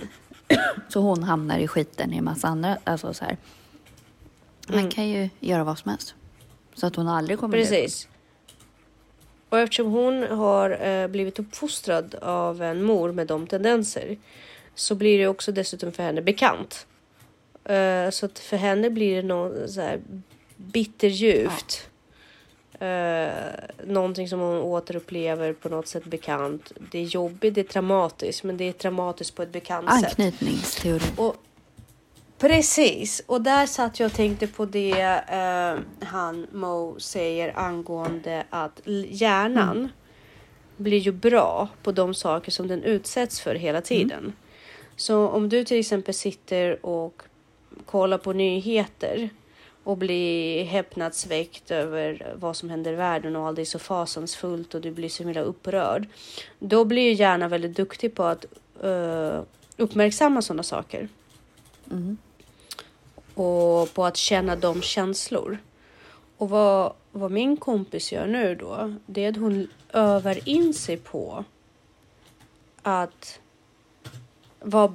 Så 0.90 1.00
hon 1.00 1.24
hamnar 1.24 1.60
i 1.60 1.68
skiten 1.68 2.14
i 2.14 2.18
en 2.18 2.24
massa 2.24 2.48
andra, 2.48 2.78
alltså 2.84 3.14
så 3.14 3.26
här. 3.26 3.38
Han 4.68 4.78
Mm. 4.80 4.92
kan 4.92 5.10
ju 5.10 5.30
göra 5.40 5.64
vad 5.64 5.78
som 5.80 5.92
helst. 5.92 6.16
Så 6.76 6.88
att 6.88 6.96
hon 6.96 7.08
aldrig 7.08 7.40
kommer 7.40 7.58
Precis. 7.58 8.08
Och 9.50 9.60
eftersom 9.60 9.92
hon 9.92 10.24
har 10.24 10.88
eh, 10.88 11.08
blivit 11.08 11.40
uppfostrad 11.40 12.16
av 12.16 12.62
en 12.62 12.84
mor 12.84 13.12
med 13.12 13.28
de 13.28 13.48
tendenser 13.48 14.18
så 14.76 14.96
blir 14.96 15.20
det 15.20 15.28
också 15.28 15.52
dessutom 15.52 15.92
för 15.92 16.04
henne 16.04 16.22
bekant. 16.22 16.88
Eh, 17.64 18.10
så 18.10 18.26
att 18.26 18.40
för 18.40 18.58
henne 18.58 18.90
blir 18.90 19.16
det 19.16 19.28
något 19.28 19.70
så 19.72 19.82
här 19.82 20.00
bitterljuvt. 20.58 21.90
Eh, 22.84 23.54
någonting 23.84 24.28
som 24.30 24.40
hon 24.40 24.58
återupplever 24.58 25.54
på 25.54 25.70
något 25.70 25.88
sätt 25.88 26.06
bekant. 26.06 26.72
Det 26.92 27.00
är 27.00 27.04
jobbigt, 27.04 27.56
det 27.56 27.62
är 27.62 27.66
traumatiskt, 27.66 28.44
men 28.44 28.58
det 28.58 28.64
är 28.64 28.74
traumatiskt 28.74 29.36
på 29.36 29.44
ett 29.44 29.52
bekant 29.52 29.90
sätt. 29.92 30.06
Anknytningsteori. 30.06 31.04
Och, 31.18 31.36
precis, 32.38 33.24
och 33.26 33.42
där 33.42 33.66
satt 33.66 34.00
jag 34.00 34.08
och 34.08 34.14
tänkte 34.14 34.48
på 34.48 34.66
det 34.66 35.02
eh, 35.28 36.06
han 36.08 36.48
Mo 36.52 37.00
säger 37.00 37.60
angående 37.60 38.44
att 38.50 38.82
hjärnan 39.10 39.90
blir 40.78 41.00
ju 41.00 41.12
bra 41.12 41.70
på 41.84 41.92
de 41.92 42.14
saker 42.14 42.52
som 42.52 42.68
den 42.68 42.84
utsätts 42.84 43.42
för 43.42 43.56
hela 43.56 43.82
tiden. 43.82 44.34
Så 44.96 45.28
om 45.28 45.50
du 45.50 45.64
till 45.64 45.80
exempel 45.80 46.14
sitter 46.14 46.86
och 46.86 47.22
kollar 47.86 48.18
på 48.18 48.34
nyheter 48.34 49.30
och 49.84 49.98
blir 49.98 50.64
häpnadsväckt 50.64 51.72
över 51.72 52.34
vad 52.36 52.56
som 52.56 52.70
händer 52.70 52.94
i 52.94 52.96
världen 52.96 53.36
och 53.36 53.48
allt 53.48 53.60
är 53.60 53.66
så 53.66 53.80
fasansfullt 53.80 54.76
och 54.76 54.82
du 54.82 54.92
blir 54.92 55.10
så 55.10 55.24
himla 55.24 55.42
upprörd. 55.42 56.08
Då 56.60 56.86
blir 56.86 57.04
ju 57.04 57.14
hjärnan 57.14 57.50
väldigt 57.50 57.78
duktig 57.78 58.16
på 58.16 58.24
att 58.24 58.46
eh, 58.84 59.42
uppmärksamma 59.78 60.42
sådana 60.42 60.64
saker 60.64 61.10
Mm. 61.92 62.18
och 63.34 63.94
på 63.94 64.06
att 64.06 64.18
känna 64.18 64.56
de 64.56 64.82
känslor. 64.82 65.58
Och 66.38 66.50
vad, 66.50 66.94
vad 67.12 67.32
min 67.32 67.58
kompis 67.58 68.12
gör 68.12 68.28
nu 68.28 68.56
då, 68.56 68.94
det 69.06 69.26
är 69.26 69.30
att 69.30 69.38
hon 69.38 69.68
övar 69.94 70.50
in 70.50 70.74
sig 70.74 70.98
på 70.98 71.46
att 72.82 73.40
vara, 74.64 74.94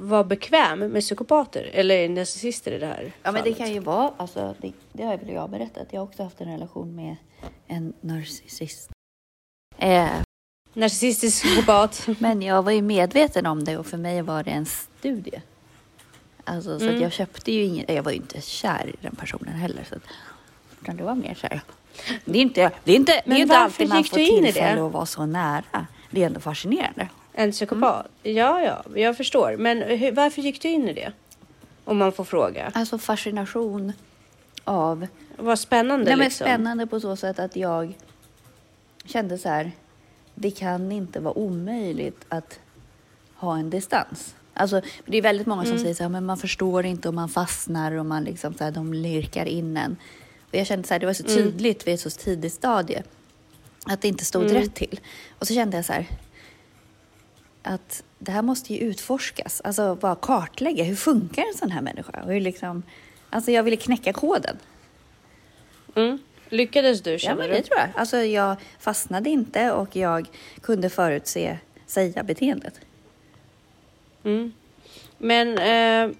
vara 0.00 0.24
bekväm 0.24 0.78
med 0.78 1.02
psykopater 1.02 1.70
eller 1.72 2.08
narcissister 2.08 2.72
i 2.72 2.78
det 2.78 2.86
här 2.86 3.12
Ja, 3.22 3.32
men 3.32 3.34
det 3.34 3.40
fallet. 3.40 3.58
kan 3.58 3.72
ju 3.72 3.78
vara, 3.80 4.12
alltså, 4.16 4.54
det, 4.60 4.72
det 4.92 5.02
har 5.04 5.16
väl 5.16 5.28
jag 5.30 5.50
berättat. 5.50 5.86
Jag 5.90 6.00
har 6.00 6.06
också 6.06 6.22
haft 6.22 6.40
en 6.40 6.48
relation 6.52 6.94
med 6.96 7.16
en 7.66 7.92
narcissist. 8.00 8.90
Eh, 9.78 10.08
Narcissistisk 10.72 11.42
psykopat. 11.42 12.08
men 12.18 12.42
jag 12.42 12.62
var 12.62 12.72
ju 12.72 12.82
medveten 12.82 13.46
om 13.46 13.64
det 13.64 13.76
och 13.78 13.86
för 13.86 13.96
mig 13.96 14.22
var 14.22 14.42
det 14.42 14.50
en 14.50 14.66
studie. 14.66 15.42
Alltså, 16.44 16.78
så 16.78 16.88
Mm. 16.88 17.02
jag 17.02 17.12
köpte 17.12 17.52
ju 17.52 17.64
ingen, 17.64 17.84
jag 17.88 18.02
var 18.02 18.10
ju 18.10 18.16
inte 18.16 18.40
kär 18.40 18.86
i 18.88 18.94
den 19.00 19.16
personen 19.16 19.54
heller. 19.54 19.84
Så 19.88 19.94
att, 19.94 20.02
utan 20.82 20.96
det 20.96 21.02
var 21.04 21.14
mer 21.14 21.34
så 21.34 21.46
här. 21.46 21.60
Det 22.24 22.38
är 22.38 22.42
inte, 22.42 22.70
det 22.84 22.92
är 22.92 22.96
inte, 22.96 23.12
det 23.12 23.18
är 23.18 23.22
Men 23.28 23.36
inte 23.38 23.58
alltid 23.58 23.88
man 23.88 24.04
får 24.04 24.16
tillfälle 24.16 24.86
att 24.86 24.92
vara 24.92 25.06
så 25.06 25.26
nära. 25.26 25.86
Det 26.10 26.22
är 26.22 26.26
ändå 26.26 26.40
fascinerande. 26.40 27.08
En 27.34 27.52
psykopat. 27.52 28.06
Ja, 28.22 28.60
ja, 28.62 28.84
jag 29.00 29.16
förstår. 29.16 29.56
Men 29.56 29.82
hur, 29.82 30.12
varför 30.12 30.42
gick 30.42 30.62
du 30.62 30.68
in 30.68 30.88
i 30.88 30.92
det? 30.92 31.12
Om 31.84 31.96
man 31.98 32.12
får 32.12 32.24
fråga. 32.24 32.70
Alltså 32.74 32.98
fascination 32.98 33.92
av 34.64 35.06
Vad 35.36 35.58
spännande 35.58 36.04
Nej, 36.04 36.16
men 36.16 36.24
liksom. 36.24 36.44
Spännande 36.44 36.86
på 36.86 37.00
så 37.00 37.16
sätt 37.16 37.38
att 37.38 37.56
jag 37.56 37.94
kände 39.04 39.38
så 39.38 39.48
här. 39.48 39.72
Det 40.34 40.50
kan 40.50 40.92
inte 40.92 41.20
vara 41.20 41.38
omöjligt 41.38 42.24
att 42.28 42.58
ha 43.34 43.56
en 43.58 43.70
distans. 43.70 44.34
Alltså, 44.54 44.80
det 45.06 45.16
är 45.18 45.22
väldigt 45.22 45.46
många 45.46 45.62
som 45.62 45.70
Mm. 45.72 45.82
säger 45.82 45.94
så 45.94 46.02
här, 46.02 46.10
men 46.10 46.24
man 46.26 46.36
förstår 46.36 46.86
inte 46.86 47.08
och 47.08 47.14
man 47.14 47.28
fastnar 47.28 47.92
och 47.92 48.06
man 48.06 48.24
liksom 48.24 48.54
så 48.54 48.64
här, 48.64 48.70
de 48.70 48.94
lirkar 48.94 49.46
in 49.46 49.76
en. 49.76 49.96
Och 50.48 50.54
jag 50.54 50.66
kände 50.66 50.88
så 50.88 50.94
här, 50.94 50.98
det 50.98 51.06
var 51.06 51.12
så 51.12 51.24
Mm. 51.24 51.36
tydligt 51.36 51.86
vid 51.86 51.94
ett 51.94 52.00
så 52.00 52.10
tidigt 52.10 52.52
stadie 52.52 53.02
att 53.86 54.00
det 54.02 54.08
inte 54.08 54.24
stod 54.24 54.42
Mm. 54.42 54.54
rätt 54.54 54.74
till. 54.74 55.00
Och 55.38 55.46
så 55.46 55.54
kände 55.54 55.76
jag 55.76 55.84
så 55.84 55.92
här 55.92 56.06
att 57.64 58.02
det 58.18 58.32
här 58.32 58.42
måste 58.42 58.74
ju 58.74 58.80
utforskas, 58.80 59.60
alltså 59.64 59.94
bara 59.94 60.14
kartlägga 60.14 60.84
hur 60.84 60.96
funkar 60.96 61.42
en 61.42 61.58
sån 61.58 61.70
här 61.70 61.82
människa? 61.82 62.22
Och 62.22 62.32
hur 62.32 62.40
liksom, 62.40 62.82
alltså 63.30 63.50
jag 63.50 63.62
ville 63.62 63.76
knäcka 63.76 64.12
koden. 64.12 64.56
Mm. 65.94 66.18
Lyckades 66.48 67.00
du 67.02 67.12
Ja, 67.12 67.18
känner 67.18 67.48
du? 67.48 67.54
det 67.54 67.62
tror 67.62 67.78
jag. 67.80 67.88
Alltså, 67.94 68.16
jag 68.16 68.56
fastnade 68.78 69.30
inte 69.30 69.72
och 69.72 69.96
jag 69.96 70.28
kunde 70.62 70.90
förutse 70.90 71.58
säga 71.86 72.22
beteendet. 72.22 72.80
Mm. 74.24 74.52
Men 75.18 75.58
eh, 75.58 76.16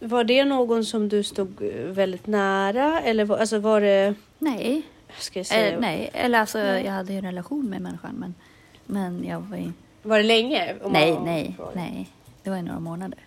var 0.00 0.24
det 0.24 0.44
någon 0.44 0.84
som 0.84 1.08
du 1.08 1.22
stod 1.22 1.60
väldigt 1.86 2.26
nära 2.26 3.00
eller 3.00 3.24
var, 3.24 3.38
alltså 3.38 3.58
var 3.58 3.80
det? 3.80 4.14
Nej, 4.38 4.82
Ska 5.18 5.38
jag 5.38 5.46
säga, 5.46 5.72
eh, 5.72 5.80
nej. 5.80 6.10
eller 6.12 6.38
alltså 6.40 6.58
jag 6.58 6.92
hade 6.92 7.12
ju 7.12 7.18
en 7.18 7.24
relation 7.24 7.70
med 7.70 7.80
människan 7.82 8.14
men, 8.18 8.34
men 8.86 9.24
jag 9.24 9.40
var 9.40 9.56
ju... 9.56 9.72
Var 10.04 10.16
det 10.18 10.22
länge? 10.24 10.74
Nej, 10.86 11.18
nej, 11.24 11.54
frågar? 11.56 11.72
nej. 11.74 12.08
Det 12.42 12.50
var 12.50 12.56
i 12.56 12.62
några 12.62 12.80
månader. 12.80 13.18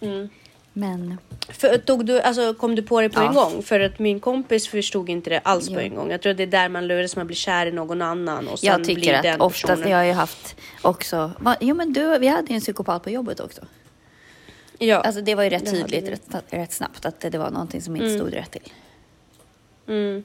Mm. 0.00 0.28
Men 0.72 1.18
För, 1.48 1.78
tog 1.78 2.06
du, 2.06 2.20
alltså, 2.20 2.54
kom 2.54 2.74
du 2.74 2.82
på 2.82 3.00
det 3.00 3.08
på 3.08 3.20
Ja. 3.20 3.28
en 3.28 3.34
gång? 3.34 3.62
För 3.62 3.80
att 3.80 3.98
min 3.98 4.20
kompis 4.20 4.68
förstod 4.68 5.08
inte 5.08 5.30
det 5.30 5.38
alls 5.38 5.68
på 5.68 5.74
Jo. 5.74 5.80
en 5.80 5.94
gång. 5.94 6.10
Jag 6.10 6.22
tror 6.22 6.30
att 6.30 6.36
det 6.36 6.42
är 6.42 6.46
där 6.46 6.68
man 6.68 6.86
luras, 6.86 7.16
man 7.16 7.26
blir 7.26 7.36
kär 7.36 7.66
i 7.66 7.72
någon 7.72 8.02
annan 8.02 8.48
och 8.48 8.58
sen 8.58 8.66
jag 8.68 8.84
tycker 8.84 9.00
blir 9.00 9.14
att 9.14 9.22
den 9.22 9.40
oftast, 9.40 9.66
personen. 9.66 9.90
jag 9.90 9.96
har 9.98 10.04
ju 10.04 10.12
haft 10.12 10.56
också, 10.82 11.30
va, 11.38 11.56
jo 11.60 11.74
men 11.74 11.92
du, 11.92 12.18
vi 12.18 12.26
hade 12.26 12.48
ju 12.48 12.54
en 12.54 12.60
psykopat 12.60 13.02
på 13.02 13.10
jobbet 13.10 13.40
också. 13.40 13.60
Ja. 14.78 14.96
Alltså 15.00 15.20
det 15.22 15.34
var 15.34 15.42
ju 15.42 15.50
rätt 15.50 15.70
tydligt 15.70 16.08
rätt, 16.08 16.44
rätt 16.50 16.72
snabbt 16.72 17.06
att 17.06 17.20
det, 17.20 17.30
det 17.30 17.38
var 17.38 17.50
någonting 17.50 17.82
som 17.82 17.96
inte 17.96 18.06
Mm. 18.06 18.18
stod 18.18 18.34
rätt 18.34 18.50
till. 18.50 18.72
Mm. 19.88 20.24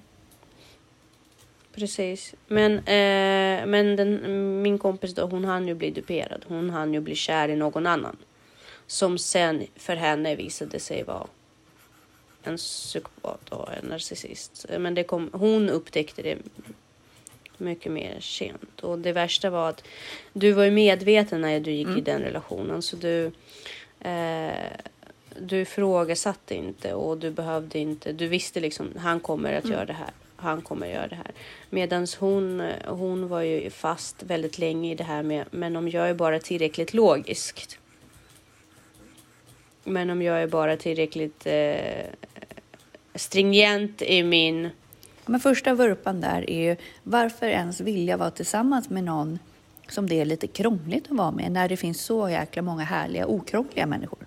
Precis. 1.78 2.36
Men, 2.48 2.74
eh, 2.78 3.66
men 3.66 3.96
den, 3.96 4.62
min 4.62 4.78
kompis 4.78 5.14
då, 5.14 5.26
hon 5.26 5.46
hann 5.46 5.68
ju 5.68 5.74
bli 5.74 5.92
duperad. 5.92 6.46
Hon 6.48 6.70
hann 6.70 6.94
ju 6.94 7.00
bli 7.00 7.16
kär 7.16 7.50
i 7.50 7.56
någon 7.56 7.88
annan. 7.88 8.18
Som 8.88 9.18
sen 9.18 9.68
för 9.76 9.96
henne 9.96 10.36
visade 10.36 10.80
sig 10.80 11.04
vara 11.04 11.28
en 12.44 12.58
psykopat 12.58 13.50
och 13.50 13.74
en 13.74 13.86
narcissist. 13.86 14.66
Men 14.80 14.94
det 14.94 15.04
kom, 15.04 15.30
hon 15.34 15.70
upptäckte 15.70 16.22
det 16.22 16.38
mycket 17.58 17.92
mer 17.92 18.20
sent. 18.20 18.80
Och 18.80 19.00
det 19.00 19.12
värsta 19.12 19.50
var 19.50 19.70
att 19.70 19.84
du 20.34 20.52
var 20.52 20.64
ju 20.64 20.72
medveten 20.72 21.42
när 21.42 21.60
du 21.60 21.72
gick 21.72 21.98
i 21.98 22.02
den 22.02 22.22
relationen. 22.22 22.82
Så 22.82 22.96
du, 22.96 23.32
eh, 24.00 24.72
du 25.40 25.62
ifrågasatte 25.62 26.56
inte 26.56 26.94
och 26.94 27.18
du 27.18 27.32
behövde 27.32 27.80
inte. 27.80 28.12
Du 28.12 28.28
visste 28.28 28.60
liksom 28.60 28.94
han 28.98 29.20
kommer 29.20 29.54
att 29.54 29.70
göra 29.70 29.86
det 29.86 29.94
här. 29.94 30.12
Han 30.38 30.62
kommer 30.62 30.88
att 30.88 30.94
göra 30.94 31.08
det 31.08 31.16
här. 31.16 31.32
Medan 31.70 32.08
hon, 32.20 32.72
hon 32.86 33.28
var 33.28 33.42
ju 33.42 33.70
fast 33.70 34.24
väldigt 34.24 34.58
länge 34.58 34.92
i 34.92 34.96
det 34.96 35.04
här 35.04 35.24
med. 35.24 35.46
Men 35.52 35.76
om 35.76 35.90
jag 35.90 36.10
är 36.10 36.14
bara 36.14 36.40
tillräckligt 36.40 36.94
logiskt. 36.94 37.80
Men 39.84 40.10
om 40.10 40.22
jag 40.22 40.42
är 40.42 40.48
bara 40.48 40.78
tillräckligt 40.78 41.46
eh, 41.46 42.06
stringent 43.16 44.02
i 44.02 44.24
min 44.24 44.70
Men 45.26 45.40
första 45.40 45.74
vurpan 45.74 46.22
där 46.22 46.50
är 46.50 46.70
ju 46.70 46.76
varför 47.04 47.48
ens 47.48 47.82
vilja 47.82 48.18
vara 48.18 48.32
tillsammans 48.32 48.90
med 48.90 49.04
någon 49.04 49.40
som 49.90 50.10
det 50.10 50.22
är 50.22 50.26
lite 50.26 50.48
krångligt 50.48 51.06
att 51.12 51.18
vara 51.18 51.32
med 51.32 51.52
när 51.52 51.70
det 51.70 51.78
finns 51.78 52.02
så 52.02 52.30
jäkla 52.30 52.62
många 52.62 52.84
härliga 52.84 53.28
okrångliga 53.28 53.86
människor. 53.86 54.20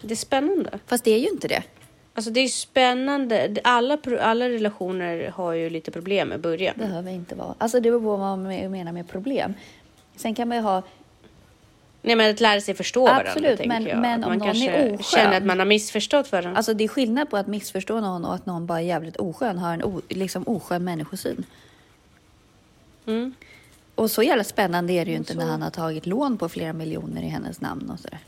Det 0.00 0.14
är 0.14 0.16
spännande. 0.16 0.78
Fast 0.86 1.04
det 1.04 1.10
är 1.10 1.18
ju 1.18 1.28
inte 1.28 1.48
det. 1.48 1.62
Alltså 2.14 2.30
det 2.30 2.40
är 2.40 2.48
spännande. 2.48 3.56
Alla, 3.64 3.98
alla 4.20 4.48
relationer 4.48 5.30
har 5.34 5.52
ju 5.52 5.70
lite 5.70 5.90
problem 5.90 6.32
i 6.32 6.38
början. 6.38 6.74
behöver 6.78 7.10
inte 7.10 7.34
vara. 7.34 7.54
Alltså 7.58 7.80
det 7.80 7.90
beror 7.90 8.00
på 8.00 8.16
vad 8.16 8.38
man 8.38 8.42
menar 8.70 8.92
med 8.92 9.08
problem. 9.08 9.54
Sen 10.16 10.34
kan 10.34 10.48
man 10.48 10.56
ju 10.56 10.62
ha, 10.62 10.82
Nej 12.02 12.16
men 12.16 12.30
att 12.30 12.40
lära 12.40 12.60
sig 12.60 12.74
förstå 12.74 13.04
varandra 13.06 13.28
Absolut, 13.30 13.66
men- 13.66 13.86
jag. 13.86 13.98
men 13.98 14.24
om 14.24 14.28
man 14.30 14.38
någon 14.38 14.48
är 14.56 14.94
oskön- 14.94 15.02
känner 15.02 15.36
att 15.36 15.44
man 15.44 15.58
har 15.58 15.66
missförstått 15.66 16.32
varandra. 16.32 16.56
alltså 16.56 16.74
det 16.74 16.84
är 16.84 16.88
skillnad 16.88 17.30
på 17.30 17.36
att 17.36 17.46
missförstå 17.46 18.00
någon 18.00 18.24
och 18.24 18.34
att 18.34 18.46
någon 18.46 18.66
bara 18.66 18.80
är 18.80 18.84
jävligt 18.84 19.16
oskön, 19.16 19.58
har 19.58 19.72
en 19.74 20.02
liksom 20.08 20.42
oskön 20.46 20.84
människosyn. 20.84 21.44
Mm. 23.06 23.34
Och 23.94 24.10
så 24.10 24.22
jävla 24.22 24.44
spännande 24.44 24.92
är 24.92 25.04
det 25.04 25.10
ju 25.10 25.16
inte 25.16 25.34
när 25.34 25.46
han 25.46 25.62
har 25.62 25.70
tagit 25.70 26.06
lån 26.06 26.38
på 26.38 26.48
flera 26.48 26.72
miljoner 26.72 27.22
i 27.22 27.26
hennes 27.28 27.60
namn 27.60 27.90
och 27.90 27.98
sådär. 28.00 28.18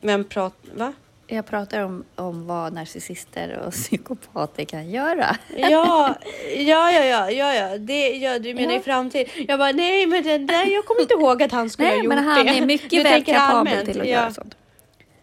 Men 0.00 0.24
prat... 0.24 0.54
Va? 0.74 0.92
Jag 1.32 1.46
pratar 1.46 1.80
om, 1.84 2.04
om 2.16 2.46
vad 2.46 2.72
narcissister 2.72 3.58
och 3.66 3.72
psykopater 3.72 4.64
kan 4.64 4.90
göra. 4.90 5.36
Ja, 5.56 6.14
ja, 6.56 6.90
ja, 6.92 7.04
ja, 7.04 7.30
ja, 7.30 7.54
ja. 7.54 7.78
Det, 7.78 8.08
ja 8.16 8.38
du 8.38 8.54
menar 8.54 8.72
Ja. 8.74 8.80
i 8.80 8.82
framtid. 8.82 9.28
Jag 9.48 9.58
bara, 9.58 9.72
nej 9.72 10.06
men 10.06 10.22
det 10.22 10.38
där, 10.38 10.66
jag 10.66 10.84
kommer 10.84 11.00
inte 11.00 11.14
ihåg 11.14 11.42
att 11.42 11.52
han 11.52 11.70
skulle 11.70 11.88
ha 11.88 11.94
Nej, 11.94 12.04
gjort 12.04 12.14
men 12.14 12.24
han 12.24 12.46
det. 12.46 12.52
är 12.52 12.60
Du 12.60 12.66
mycket 12.66 12.98
väl 13.04 13.12
tänker 13.12 13.34
kapabel 13.34 13.86
till 13.86 14.00
att 14.00 14.06
ja. 14.06 14.12
göra 14.12 14.32
sånt. 14.32 14.54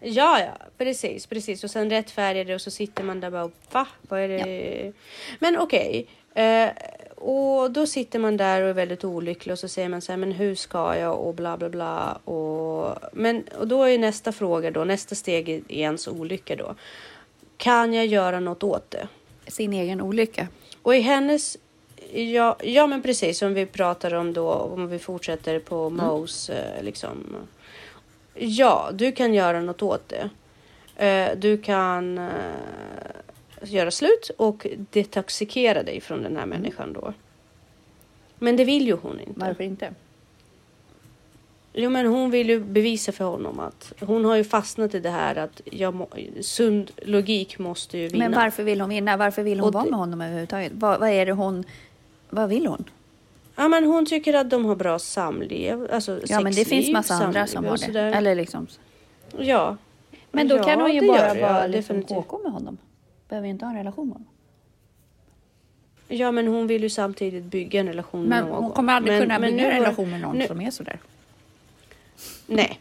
Ja, 0.00 0.40
ja, 0.40 0.66
precis, 0.78 1.26
precis. 1.26 1.64
Och 1.64 1.70
sen 1.70 1.90
rättfärdigar 1.90 2.44
det 2.44 2.54
och 2.54 2.60
så 2.60 2.70
sitter 2.70 3.02
man 3.04 3.20
där 3.20 3.26
och 3.28 3.32
bara, 3.32 3.50
va? 3.82 3.86
Vad 4.02 4.20
är 4.20 4.28
det? 4.28 4.92
Men 5.38 5.58
okej. 5.58 6.06
Eh, 6.34 6.68
och 7.20 7.70
då 7.70 7.86
sitter 7.86 8.18
man 8.18 8.36
där 8.36 8.62
och 8.62 8.68
är 8.68 8.72
väldigt 8.72 9.04
olycklig 9.04 9.52
och 9.52 9.58
så 9.58 9.68
säger 9.68 9.88
man 9.88 10.00
så 10.00 10.12
här, 10.12 10.16
men 10.16 10.32
hur 10.32 10.54
ska 10.54 10.96
jag 10.96 11.18
och 11.18 11.34
bla 11.34 11.56
bla 11.56 11.68
bla. 11.68 12.12
Och, 12.12 12.98
men, 13.12 13.44
och 13.58 13.68
då 13.68 13.82
är 13.82 13.98
nästa 13.98 14.32
fråga 14.32 14.70
då, 14.70 14.84
nästa 14.84 15.14
steg 15.14 15.48
i 15.48 15.80
ens 15.80 16.08
olycka 16.08 16.56
då. 16.56 16.74
Kan 17.56 17.94
jag 17.94 18.06
göra 18.06 18.40
något 18.40 18.62
åt 18.62 18.90
det? 18.90 19.08
Sin 19.46 19.72
egen 19.72 20.00
olycka. 20.00 20.48
Och 20.82 20.94
i 20.96 21.00
hennes, 21.00 21.56
ja, 22.12 22.56
ja 22.62 22.86
men 22.86 23.02
precis 23.02 23.38
som 23.38 23.54
vi 23.54 23.66
pratar 23.66 24.14
om 24.14 24.32
då, 24.32 24.52
om 24.52 24.88
vi 24.88 24.98
fortsätter 24.98 25.58
på 25.58 25.90
Moes 25.90 26.50
eh, 26.50 26.82
liksom. 26.82 27.36
Ja, 28.34 28.90
du 28.92 29.12
kan 29.12 29.34
göra 29.34 29.60
något 29.60 29.82
åt 29.82 30.08
det. 30.08 30.30
Eh, 31.06 31.38
Du 31.38 31.58
kan 31.58 32.18
eh, 32.18 32.28
göra 33.62 33.90
slut 33.90 34.30
och 34.36 34.66
detoxikera 34.90 35.82
dig 35.82 36.00
från 36.00 36.22
den 36.22 36.36
här 36.36 36.46
människan 36.46 36.92
då. 36.92 37.12
Men 38.38 38.56
det 38.56 38.64
vill 38.64 38.86
ju 38.86 38.96
hon 38.96 39.20
inte. 39.20 39.40
Varför 39.40 39.64
inte? 39.64 39.94
Jo, 41.72 41.90
men 41.90 42.06
hon 42.06 42.30
vill 42.30 42.48
ju 42.48 42.60
bevisa 42.60 43.12
för 43.12 43.24
honom 43.24 43.60
att 43.60 43.92
hon 44.00 44.24
har 44.24 44.36
ju 44.36 44.44
fastnat 44.44 44.94
i 44.94 45.00
det 45.00 45.10
här 45.10 45.36
att 45.36 45.60
jag 45.64 45.94
må, 45.94 46.08
sund 46.40 46.90
logik 47.02 47.58
måste 47.58 47.98
ju 47.98 48.08
vinna. 48.08 48.28
Men 48.28 48.38
varför 48.38 48.62
vill 48.62 48.80
hon 48.80 48.90
vinna? 48.90 49.16
Varför 49.16 49.42
vill 49.42 49.60
hon 49.60 49.68
Och 49.68 49.74
vara 49.74 49.84
med 49.84 49.98
honom 49.98 50.20
överhuvudtaget? 50.20 50.72
Vad, 50.74 51.00
vad 51.00 51.08
är 51.08 51.26
det 51.26 51.32
hon... 51.32 51.64
Vad 52.30 52.48
vill 52.48 52.66
hon? 52.66 52.84
Ja, 53.56 53.68
men 53.68 53.84
hon 53.84 54.06
tycker 54.06 54.34
att 54.34 54.50
de 54.50 54.64
har 54.64 54.76
bra 54.76 54.98
samliv, 54.98 55.88
alltså 55.92 56.20
Ja, 56.26 56.40
men 56.40 56.52
det 56.52 56.64
finns 56.64 56.92
massa 56.92 57.14
andra 57.14 57.46
som 57.46 57.64
har 57.64 57.92
det. 57.92 58.00
Eller 58.00 58.34
liksom... 58.34 58.66
Ja. 59.38 59.76
Men 60.32 60.48
då 60.48 60.56
ja, 60.56 60.62
kan 60.62 60.80
hon 60.80 60.92
ju 60.92 61.08
bara 61.08 61.34
vara 61.34 61.66
liksom. 61.66 62.02
KK 62.02 62.38
med 62.42 62.52
honom. 62.52 62.78
Behöver 63.28 63.48
inte 63.48 63.64
ha 63.64 63.70
en 63.72 63.78
relation 63.78 64.06
med 64.08 64.14
honom. 64.16 64.28
Ja, 66.08 66.32
men 66.32 66.46
hon 66.46 66.66
vill 66.66 66.82
ju 66.82 66.90
samtidigt 66.90 67.44
bygga 67.44 67.80
en 67.80 67.86
relation 67.86 68.20
med 68.20 68.28
Men 68.42 68.48
någon. 68.52 68.62
hon 68.64 68.72
kommer 68.72 68.92
aldrig 68.92 69.12
Men- 69.14 69.22
kunna 69.22 69.38
men 69.38 69.50
bygga 69.50 69.62
nu 69.68 69.70
en 69.72 69.76
relation 69.82 70.10
med 70.10 70.20
någon 70.20 70.36
nu- 70.38 70.46
som 70.46 70.60
är 70.60 70.70
sådär. 70.70 70.98
Nej. 72.46 72.80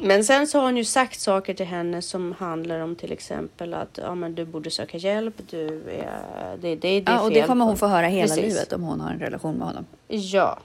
Men 0.00 0.24
sen 0.24 0.46
så 0.46 0.58
har 0.58 0.64
han 0.64 0.76
ju 0.76 0.84
sagt 0.84 1.20
saker 1.20 1.54
till 1.54 1.66
henne 1.66 2.02
som 2.02 2.32
handlar 2.32 2.80
om 2.80 2.96
till 2.96 3.12
exempel 3.12 3.74
att 3.74 3.98
ja, 4.02 4.14
men 4.14 4.34
du 4.34 4.44
borde 4.44 4.70
söka 4.70 4.98
hjälp. 4.98 5.34
Du 5.50 5.66
är, 5.90 6.56
det, 6.60 6.74
det, 6.74 6.74
det 6.74 6.88
är 6.88 7.02
Ja, 7.06 7.20
och 7.22 7.28
det 7.28 7.34
fel 7.34 7.46
kommer 7.46 7.64
på- 7.64 7.68
hon 7.68 7.76
få 7.76 7.86
höra 7.86 8.06
hela 8.06 8.34
Precis. 8.34 8.44
livet 8.54 8.72
om 8.72 8.82
hon 8.82 9.00
har 9.00 9.10
en 9.10 9.18
relation 9.18 9.54
med 9.56 9.66
honom. 9.66 9.86
Ja, 10.08 10.58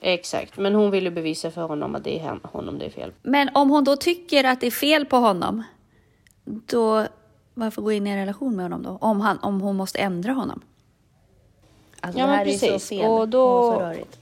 exakt. 0.00 0.56
Men 0.56 0.74
hon 0.74 0.90
vill 0.90 1.04
ju 1.04 1.10
bevisa 1.10 1.50
för 1.50 1.62
honom 1.62 1.94
att 1.94 2.04
det 2.04 2.18
är 2.20 2.38
honom 2.42 2.78
det 2.78 2.84
är 2.86 2.90
fel. 2.90 3.12
Men 3.22 3.48
om 3.54 3.70
hon 3.70 3.84
då 3.84 3.96
tycker 3.96 4.44
att 4.44 4.60
det 4.60 4.66
är 4.66 4.70
fel 4.70 5.06
på 5.06 5.16
honom, 5.16 5.62
då 6.44 7.06
varför 7.54 7.82
gå 7.82 7.92
in 7.92 8.06
i 8.06 8.10
en 8.10 8.16
relation 8.16 8.56
med 8.56 8.64
honom 8.64 8.82
då? 8.82 8.98
Om, 9.00 9.20
han, 9.20 9.38
om 9.38 9.60
hon 9.60 9.76
måste 9.76 9.98
ändra 9.98 10.32
honom? 10.32 10.60
Alltså 12.00 12.18
Ja, 12.20 12.24
det 12.24 12.30
men 12.30 12.38
här 12.38 12.46
är 12.46 12.50
precis. 12.50 12.70
så 12.70 12.78
fel 12.88 13.04
Och 13.10 13.28
då- 13.28 13.44
och 13.48 13.74
så 13.74 13.80
rörigt. 13.80 14.18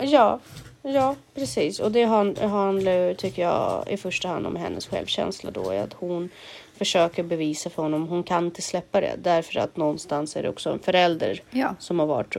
Ja, 0.00 0.38
ja, 0.82 1.14
precis. 1.34 1.80
Och 1.80 1.92
det 1.92 2.04
han- 2.04 2.36
handlar 2.36 2.92
ju, 2.92 3.14
tycker 3.14 3.42
jag, 3.42 3.84
i 3.88 3.96
första 3.96 4.28
hand 4.28 4.46
om 4.46 4.56
hennes 4.56 4.86
självkänsla 4.86 5.50
då. 5.50 5.70
Är 5.70 5.82
att 5.82 5.92
hon 5.92 6.28
försöker 6.76 7.22
bevisa 7.22 7.70
för 7.70 7.82
honom, 7.82 8.08
hon 8.08 8.22
kan 8.22 8.44
inte 8.44 8.62
släppa 8.62 9.00
det. 9.00 9.14
Därför 9.22 9.60
att 9.60 9.76
någonstans 9.76 10.36
är 10.36 10.42
det 10.42 10.48
också 10.48 10.70
en 10.72 10.78
förälder 10.78 11.42
Ja. 11.50 11.74
som 11.78 11.98
har 11.98 12.06
varit 12.06 12.36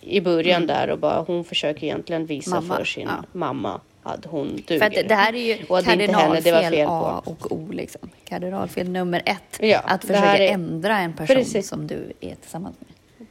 i 0.00 0.20
början 0.20 0.66
där 0.66 0.90
och 0.90 0.98
bara 0.98 1.20
hon 1.26 1.44
försöker 1.44 1.84
egentligen 1.84 2.26
visa 2.26 2.50
Mm. 2.56 2.68
Mamma, 2.68 2.76
för 2.78 2.84
sin 2.84 3.08
ja. 3.08 3.24
mamma 3.32 3.80
att 4.02 4.24
hon 4.24 4.56
duger. 4.66 4.78
För 4.78 4.86
att 5.00 5.08
det 5.08 5.14
här 5.14 5.34
är 5.34 5.38
ju 5.56 5.64
Och 5.68 5.84
kardinalfel 5.84 6.42
fel 6.54 6.86
A 6.88 7.22
och 7.24 7.52
O. 7.52 7.68
Liksom. 7.72 8.10
Kardinalfel 8.24 8.88
nummer 8.88 9.22
ett. 9.26 9.58
Ja, 9.60 9.78
att 9.78 10.00
försöka 10.00 10.38
är- 10.38 10.52
ändra 10.52 10.98
en 10.98 11.12
person 11.12 11.36
Precis. 11.36 11.68
som 11.68 11.86
du 11.86 12.12
är 12.20 12.34
tillsammans 12.34 12.76
med. 12.80 13.26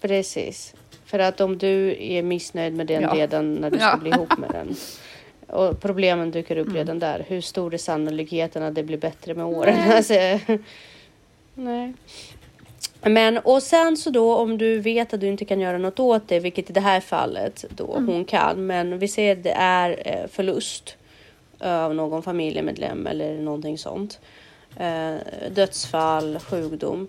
Precis. 0.00 0.74
För 1.04 1.18
att 1.18 1.40
om 1.40 1.58
du 1.58 1.96
är 2.04 2.22
missnöjd 2.22 2.74
med 2.74 2.86
den 2.86 3.02
Ja. 3.02 3.12
redan 3.14 3.54
när 3.54 3.70
du 3.70 3.76
ska 3.76 3.86
Ja. 3.86 3.96
bli 3.96 4.10
ihop 4.10 4.38
med 4.38 4.50
den. 4.50 4.76
Och 5.58 5.80
problemen 5.80 6.30
dyker 6.30 6.56
upp 6.56 6.66
Mm. 6.66 6.76
redan 6.78 6.98
där. 6.98 7.24
Hur 7.28 7.40
stor 7.40 7.74
är 7.74 7.78
sannolikheten 7.78 8.62
att 8.62 8.74
det 8.74 8.82
blir 8.82 8.98
bättre 8.98 9.34
med 9.34 9.44
åren? 9.46 9.78
Alltså, 9.92 10.14
nej. 11.54 11.92
Men 13.00 13.38
och 13.38 13.62
sen 13.62 13.96
så 13.96 14.10
då 14.10 14.34
om 14.34 14.58
du 14.58 14.78
vet 14.78 15.14
att 15.14 15.20
du 15.20 15.26
inte 15.26 15.44
kan 15.44 15.60
göra 15.60 15.78
något 15.78 16.00
åt 16.00 16.28
det, 16.28 16.40
vilket 16.40 16.70
i 16.70 16.72
det 16.72 16.80
här 16.80 17.00
fallet 17.00 17.64
då 17.68 17.92
Mm. 17.96 18.08
hon 18.08 18.24
kan. 18.24 18.66
Men 18.66 18.98
vi 18.98 19.08
ser 19.08 19.32
att 19.32 19.42
det 19.42 19.54
är 19.58 20.02
eh, 20.04 20.26
förlust 20.28 20.96
av 21.60 21.94
någon 21.94 22.22
familjemedlem 22.22 23.06
eller 23.06 23.34
någonting 23.38 23.78
sånt. 23.78 24.18
Eh, 24.76 25.14
dödsfall, 25.50 26.38
sjukdom. 26.38 27.08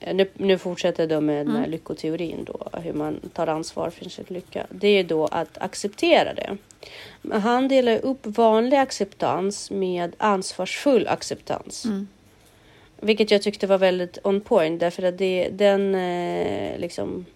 Eh, 0.00 0.14
Nu, 0.14 0.30
nu 0.34 0.58
fortsätter 0.58 1.06
de 1.06 1.26
med 1.26 1.46
den 1.46 1.56
här 1.56 1.66
lyckoteorin 1.66 2.44
då, 2.44 2.68
hur 2.82 2.92
man 2.92 3.20
tar 3.32 3.46
ansvar 3.46 3.90
för 3.90 4.08
sin 4.10 4.24
lycka. 4.28 4.66
Det 4.70 4.88
är 4.88 5.04
då 5.04 5.26
att 5.26 5.58
acceptera 5.58 6.34
det. 6.34 6.56
Han 7.38 7.68
delar 7.68 8.04
upp 8.04 8.26
vanlig 8.26 8.76
acceptans 8.76 9.70
med 9.70 10.14
ansvarsfull 10.18 11.06
acceptans. 11.08 11.84
Mm. 11.84 12.08
Vilket 13.00 13.30
jag 13.30 13.42
tyckte 13.42 13.66
var 13.66 13.78
väldigt 13.78 14.18
on 14.22 14.40
point 14.40 14.80
därför 14.80 15.02
att 15.02 15.18
det, 15.18 15.48
den 15.48 15.94
eh, 15.94 16.78
liksom 16.78 17.26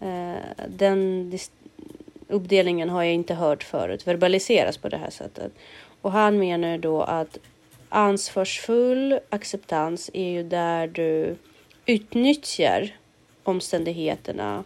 eh, 0.00 0.66
den 0.68 1.32
uppdelningen 2.28 2.90
har 2.90 3.02
jag 3.02 3.14
inte 3.14 3.34
hört 3.34 3.62
förut 3.62 4.06
verbaliseras 4.06 4.76
på 4.76 4.88
det 4.88 4.96
här 4.96 5.10
sättet. 5.10 5.52
Och 6.00 6.12
han 6.12 6.38
menar 6.38 6.78
då 6.78 7.02
att 7.02 7.38
ansvarsfull 7.88 9.20
acceptans 9.30 10.10
är 10.14 10.28
ju 10.28 10.42
där 10.42 10.86
du 10.86 11.36
utnyttjar 11.86 12.96
omständigheterna 13.42 14.64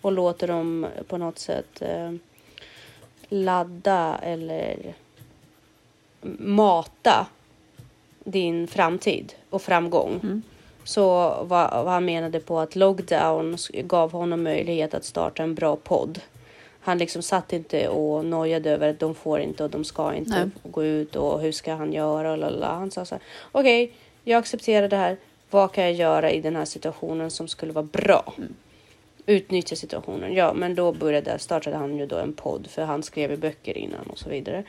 och 0.00 0.12
låter 0.12 0.48
dem 0.48 0.86
på 1.08 1.18
något 1.18 1.38
sätt 1.38 1.82
eh, 1.82 2.12
ladda 3.28 4.18
eller 4.22 4.94
mata 6.38 7.26
din 8.26 8.66
framtid 8.66 9.32
och 9.50 9.62
framgång. 9.62 10.42
Så 10.84 11.04
vad, 11.42 11.70
vad 11.84 11.88
han 11.88 12.04
menade 12.04 12.40
på 12.40 12.60
att 12.60 12.76
lockdown 12.76 13.56
gav 13.72 14.12
honom 14.12 14.42
möjlighet 14.42 14.94
att 14.94 15.04
starta 15.04 15.42
en 15.42 15.54
bra 15.54 15.76
podd. 15.76 16.20
Han 16.80 16.98
liksom 16.98 17.22
satt 17.22 17.52
inte 17.52 17.88
och 17.88 18.24
nojade 18.24 18.70
över 18.70 18.90
att 18.90 18.98
de 19.00 19.14
får 19.14 19.40
inte 19.40 19.64
och 19.64 19.70
de 19.70 19.84
ska 19.84 20.14
inte 20.14 20.38
Nej. 20.38 20.48
gå 20.62 20.84
ut 20.84 21.16
och 21.16 21.40
hur 21.40 21.52
ska 21.52 21.74
han 21.74 21.92
göra 21.92 22.32
och 22.32 22.38
lala. 22.38 22.74
Han 22.74 22.90
sa 22.90 23.04
så 23.04 23.14
här, 23.14 23.22
okej, 23.52 23.92
jag 24.24 24.38
accepterar 24.38 24.88
det 24.88 24.96
här. 24.96 25.16
Vad 25.50 25.72
kan 25.72 25.84
jag 25.84 25.92
göra 25.92 26.30
i 26.30 26.40
den 26.40 26.56
här 26.56 26.64
situationen 26.64 27.30
som 27.30 27.48
skulle 27.48 27.72
vara 27.72 27.88
bra? 27.92 28.34
Utnyttja 29.26 29.76
situationen. 29.76 30.34
Ja, 30.34 30.52
men 30.54 30.74
då 30.74 30.92
började, 30.92 31.38
startade 31.38 31.76
han 31.76 31.98
ju 31.98 32.06
då 32.06 32.16
en 32.16 32.32
podd 32.32 32.66
för 32.66 32.82
han 32.82 33.02
skrev 33.02 33.30
ju 33.30 33.36
böcker 33.36 33.78
innan 33.78 34.06
och 34.10 34.18
så 34.18 34.30
vidare. 34.30 34.64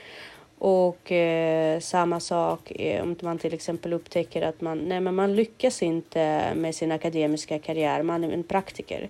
Och 0.60 1.12
eh, 1.12 1.80
samma 1.80 2.20
sak 2.20 2.72
eh, 2.72 3.04
om 3.04 3.16
man 3.22 3.38
till 3.38 3.54
exempel 3.54 3.94
upptäcker 3.94 4.42
att 4.42 4.62
man, 4.62 4.78
nej, 4.78 5.00
men 5.00 5.16
man 5.16 5.36
lyckas 5.36 5.84
inte 5.84 6.54
med 6.56 6.76
sin 6.76 6.92
akademiska 6.92 7.60
karriär. 7.60 8.04
Man 8.04 8.24
är 8.24 8.32
en 8.32 8.44
praktiker. 8.44 9.10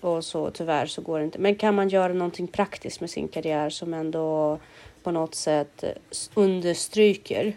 Och 0.00 0.24
så 0.24 0.50
tyvärr 0.50 0.86
så 0.86 1.02
går 1.02 1.18
det 1.18 1.24
inte. 1.24 1.38
Men 1.38 1.54
kan 1.54 1.74
man 1.74 1.88
göra 1.88 2.12
någonting 2.12 2.46
praktiskt 2.46 3.00
med 3.00 3.10
sin 3.10 3.28
karriär 3.28 3.70
som 3.70 3.94
ändå 3.94 4.58
på 5.02 5.10
något 5.10 5.34
sätt 5.34 5.84
understryker 6.34 7.54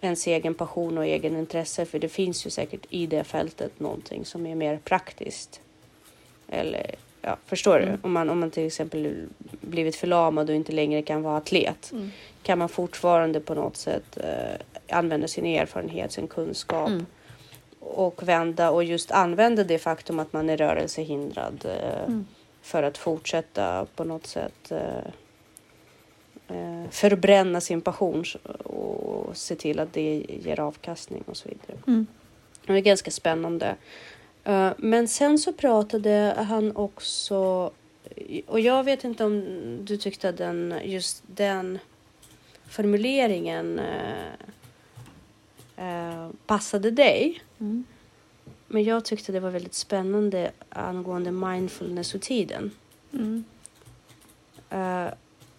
ens 0.00 0.26
egen 0.26 0.54
passion 0.54 0.98
och 0.98 1.06
egen 1.06 1.36
intresse. 1.36 1.84
För 1.84 1.98
det 1.98 2.08
finns 2.08 2.46
ju 2.46 2.50
säkert 2.50 2.86
i 2.90 3.06
det 3.06 3.24
fältet 3.24 3.80
någonting 3.80 4.24
som 4.24 4.46
är 4.46 4.54
mer 4.54 4.78
praktiskt. 4.84 5.60
Eller 6.48 6.94
ja, 7.22 7.36
förstår 7.46 7.78
du? 7.78 7.98
Om 8.02 8.12
man, 8.12 8.30
om 8.30 8.40
man 8.40 8.50
till 8.50 8.66
exempel 8.66 9.26
blivit 9.60 9.96
förlamad 9.96 10.50
och 10.50 10.56
inte 10.56 10.72
längre 10.72 11.02
kan 11.02 11.22
vara 11.22 11.36
atlet. 11.36 11.92
Kan 12.42 12.58
man 12.58 12.68
fortfarande 12.68 13.40
på 13.40 13.54
något 13.54 13.76
sätt 13.76 14.16
eh, 14.16 14.96
använda 14.96 15.28
sin 15.28 15.46
erfarenhet, 15.46 16.12
sin 16.12 16.28
kunskap. 16.28 16.88
Mm. 16.88 17.06
Och 17.80 18.28
vända 18.28 18.70
och 18.70 18.84
just 18.84 19.10
använda 19.10 19.64
det 19.64 19.78
faktum 19.78 20.18
att 20.18 20.32
man 20.32 20.50
är 20.50 20.56
rörelsehindrad. 20.56 21.64
Eh, 21.64 22.04
Mm. 22.06 22.26
För 22.62 22.82
att 22.82 22.98
fortsätta 22.98 23.86
på 23.96 24.04
något 24.04 24.26
sätt 24.26 24.72
eh, 24.72 25.04
eh, 26.48 26.90
förbränna 26.90 27.60
sin 27.60 27.80
passion 27.80 28.24
och 28.64 29.36
se 29.36 29.54
till 29.54 29.80
att 29.80 29.92
det 29.92 30.24
ger 30.28 30.60
avkastning 30.60 31.22
och 31.26 31.36
så 31.36 31.48
vidare. 31.48 31.78
Mm. 31.86 32.06
Det 32.66 32.72
är 32.72 32.80
ganska 32.80 33.10
spännande. 33.10 33.76
Eh, 34.44 34.72
Men 34.76 35.08
sen 35.08 35.38
så 35.38 35.52
pratade 35.52 36.44
han 36.48 36.76
också, 36.76 37.70
och 38.46 38.60
jag 38.60 38.84
vet 38.84 39.04
inte 39.04 39.24
om 39.24 39.44
du 39.84 39.96
tyckte 39.96 40.28
att 40.28 40.36
den, 40.36 40.74
just 40.84 41.22
den 41.26 41.78
formuleringen 42.68 43.78
eh, 43.78 44.32
eh, 45.76 46.28
passade 46.46 46.90
dig. 46.90 47.42
Mm. 47.60 47.84
Men 48.66 48.84
jag 48.84 49.04
tyckte 49.04 49.32
det 49.32 49.40
var 49.40 49.50
väldigt 49.50 49.74
spännande 49.74 50.50
angående 50.68 51.30
mindfulness 51.30 52.14
och 52.14 52.22
tiden. 52.22 52.70
Mm. 53.12 53.44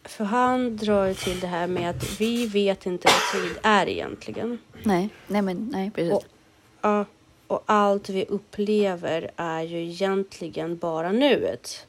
För 0.04 0.24
han 0.24 0.78
drar 0.78 1.06
ju 1.06 1.14
till 1.14 1.40
det 1.40 1.48
här 1.48 1.68
med 1.68 1.90
att 1.90 2.20
vi 2.22 2.48
vet 2.48 2.86
inte 2.86 3.08
vad 3.08 3.42
tid 3.42 3.58
är 3.64 3.90
egentligen. 3.90 4.58
Nej, 4.84 5.10
nej 5.28 5.42
men 5.42 5.70
nej 5.74 5.92
precis. 5.92 6.14
Och, 6.14 6.24
ja, 6.82 7.06
och 7.54 7.64
allt 7.66 8.10
vi 8.10 8.26
upplever 8.26 9.32
är 9.36 9.62
ju 9.62 9.84
egentligen 9.84 10.78
bara 10.78 11.12
nuet. 11.12 11.88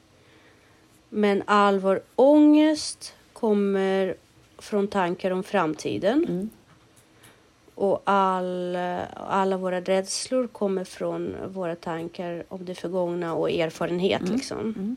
Men 1.09 1.43
all 1.47 1.79
vår 1.79 2.01
ångest 2.17 3.15
kommer 3.33 4.15
från 4.59 4.89
tankar 4.89 5.31
om 5.31 5.43
framtiden. 5.43 6.25
Mm. 6.29 6.51
Och 7.75 8.03
all, 8.05 8.77
alla 9.15 9.57
våra 9.57 9.81
rädslor 9.81 10.47
kommer 10.47 10.85
från 10.85 11.37
våra 11.49 11.77
tankar 11.77 12.45
om 12.49 12.65
det 12.65 12.75
förgångna 12.75 13.35
och 13.35 13.51
erfarenhet. 13.51 14.29
Liksom. 14.29 14.61
Mm. 14.61 14.97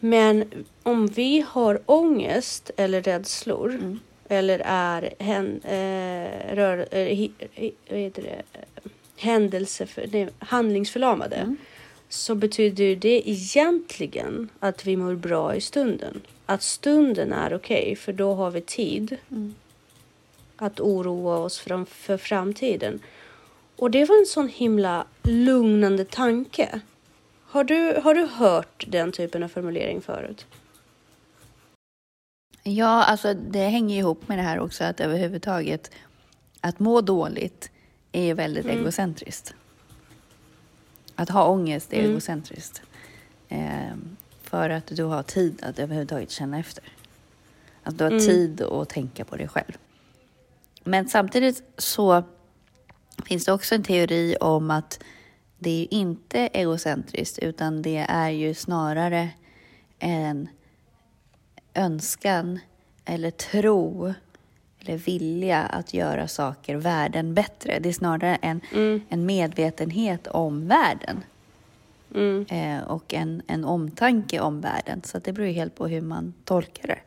Men 0.00 0.64
om 0.82 1.06
vi 1.06 1.44
har 1.48 1.80
ångest 1.86 2.70
eller 2.76 3.02
rädslor 3.02 3.70
Mm. 3.70 3.98
Eller 4.28 4.62
är 4.64 5.14
hän, 5.18 5.60
eh, 5.64 6.54
rör, 6.54 6.78
eh, 6.90 7.28
vad 7.90 7.98
heter 7.98 8.22
det? 8.22 8.42
händelse 9.18 9.86
för, 9.86 10.06
nej, 10.12 10.28
handlingsförlamade 10.38 11.36
Mm. 11.36 11.56
så 12.08 12.34
betyder 12.34 12.96
det 12.96 13.30
egentligen 13.30 14.48
att 14.60 14.86
vi 14.86 14.96
mår 14.96 15.14
bra 15.14 15.54
i 15.54 15.60
stunden. 15.60 16.20
Att 16.46 16.62
stunden 16.62 17.32
är 17.32 17.54
okej 17.54 17.96
för 17.96 18.12
då 18.12 18.34
har 18.34 18.50
vi 18.50 18.60
tid 18.60 19.16
Mm. 19.30 19.54
att 20.56 20.80
oroa 20.80 21.36
oss 21.38 21.58
för, 21.58 21.84
för 21.84 22.16
framtiden. 22.16 23.00
Och 23.76 23.90
det 23.90 24.04
var 24.04 24.18
en 24.18 24.26
sån 24.26 24.48
himla 24.48 25.06
lugnande 25.22 26.04
tanke. 26.04 26.80
Har 27.44 27.64
du, 27.64 28.00
har 28.04 28.14
du 28.14 28.26
hört 28.26 28.84
den 28.88 29.12
typen 29.12 29.42
av 29.42 29.48
formulering 29.48 30.00
förut? 30.00 30.46
Ja, 32.68 33.04
alltså 33.04 33.34
det 33.34 33.68
hänger 33.68 33.98
ihop 33.98 34.28
med 34.28 34.38
det 34.38 34.42
här 34.42 34.60
också 34.60 34.84
att 34.84 35.00
överhuvudtaget 35.00 35.90
att 36.60 36.78
må 36.78 37.00
dåligt 37.00 37.70
är 38.12 38.34
väldigt 38.34 38.64
Mm. 38.64 38.78
egocentriskt. 38.80 39.54
Att 41.14 41.28
ha 41.28 41.48
ångest 41.48 41.92
är 41.92 41.98
Mm. 41.98 42.10
egocentriskt. 42.10 42.82
Ehm, 43.48 44.16
för 44.42 44.70
att 44.70 44.86
du 44.86 45.04
har 45.04 45.22
tid 45.22 45.62
att 45.62 45.78
överhuvudtaget 45.78 46.30
känna 46.30 46.58
efter. 46.58 46.84
Att 47.82 47.98
du 47.98 48.04
har 48.04 48.10
Mm. 48.10 48.26
tid 48.26 48.62
att 48.62 48.88
tänka 48.88 49.24
på 49.24 49.36
dig 49.36 49.48
själv. 49.48 49.76
Men 50.84 51.08
samtidigt 51.08 51.62
så 51.78 52.22
finns 53.24 53.44
det 53.44 53.52
också 53.52 53.74
en 53.74 53.82
teori 53.82 54.36
om 54.40 54.70
att 54.70 55.00
det 55.58 55.82
är 55.82 55.94
inte 55.94 56.48
egocentriskt 56.52 57.38
utan 57.38 57.82
det 57.82 58.06
är 58.08 58.30
ju 58.30 58.54
snarare 58.54 59.28
en 59.98 60.48
önskan 61.76 62.58
eller 63.04 63.30
tro 63.30 64.14
eller 64.80 64.96
vilja 64.98 65.62
att 65.62 65.94
göra 65.94 66.28
saker 66.28 66.76
världen 66.76 67.34
bättre. 67.34 67.78
Det 67.78 67.88
är 67.88 67.92
snarare 67.92 68.36
en, 68.42 68.60
Mm, 68.72 69.00
en 69.08 69.26
medvetenhet 69.26 70.26
om 70.26 70.68
världen 70.68 71.24
mm, 72.14 72.46
eh, 72.48 72.82
och 72.88 73.14
en, 73.14 73.42
en 73.46 73.64
omtanke 73.64 74.40
om 74.40 74.60
världen. 74.60 75.02
Så 75.04 75.18
det 75.18 75.32
beror 75.32 75.48
ju 75.48 75.54
helt 75.54 75.74
på 75.74 75.86
hur 75.86 76.00
man 76.00 76.34
tolkar 76.44 76.88
det. 76.88 76.98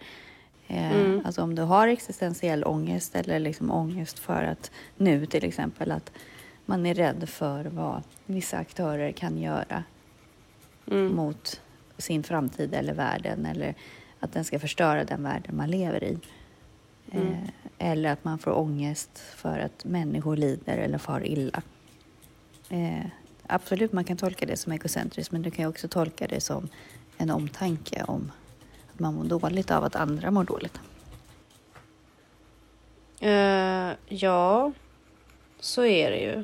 Eh, 0.68 0.92
Mm. 0.92 1.22
Alltså 1.26 1.42
om 1.42 1.56
du 1.56 1.62
har 1.62 1.88
existentiell 1.88 2.64
ångest 2.64 3.16
eller 3.16 3.40
liksom 3.40 3.72
ångest 3.72 4.20
för 4.20 4.44
att 4.44 4.72
nu 4.98 5.26
till 5.26 5.46
exempel 5.46 5.92
att 5.92 6.12
man 6.66 6.86
är 6.86 6.94
rädd 6.94 7.30
för 7.30 7.66
vad 7.66 8.04
vissa 8.26 8.58
aktörer 8.58 9.12
kan 9.12 9.38
göra 9.38 9.84
mm, 10.92 11.16
mot 11.16 11.62
sin 11.98 12.24
framtid 12.24 12.74
eller 12.74 12.94
världen 12.94 13.46
eller 13.46 13.76
att 14.20 14.34
den 14.34 14.46
ska 14.46 14.60
förstöra 14.60 15.04
den 15.04 15.24
världen 15.24 15.58
man 15.58 15.70
lever 15.72 16.04
i. 16.04 16.18
Mm. 17.12 17.28
Eh, 17.28 17.38
eller 17.78 18.12
att 18.12 18.24
man 18.24 18.40
får 18.40 18.58
ångest 18.58 19.20
för 19.36 19.60
att 19.60 19.86
människor 19.86 20.36
lider 20.38 20.78
eller 20.78 20.98
far 20.98 21.26
illa. 21.26 21.62
Eh, 22.70 23.06
absolut, 23.48 23.94
man 23.94 24.04
kan 24.04 24.18
tolka 24.18 24.46
det 24.46 24.58
som 24.58 24.72
egocentriskt 24.72 25.32
men 25.32 25.42
du 25.42 25.52
kan 25.52 25.66
också 25.66 25.88
tolka 25.88 26.28
det 26.28 26.42
som 26.42 26.70
en 27.18 27.32
omtanke 27.32 28.04
om 28.04 28.32
att 28.94 29.00
man 29.00 29.16
mår 29.16 29.24
dåligt 29.24 29.72
av 29.72 29.84
att 29.84 29.96
andra 29.96 30.32
mår 30.32 30.44
dåligt. 30.44 30.80
Eh, 33.20 33.92
ja, 34.08 34.72
så 35.60 35.86
är 35.86 36.12
det 36.12 36.20
ju. 36.20 36.44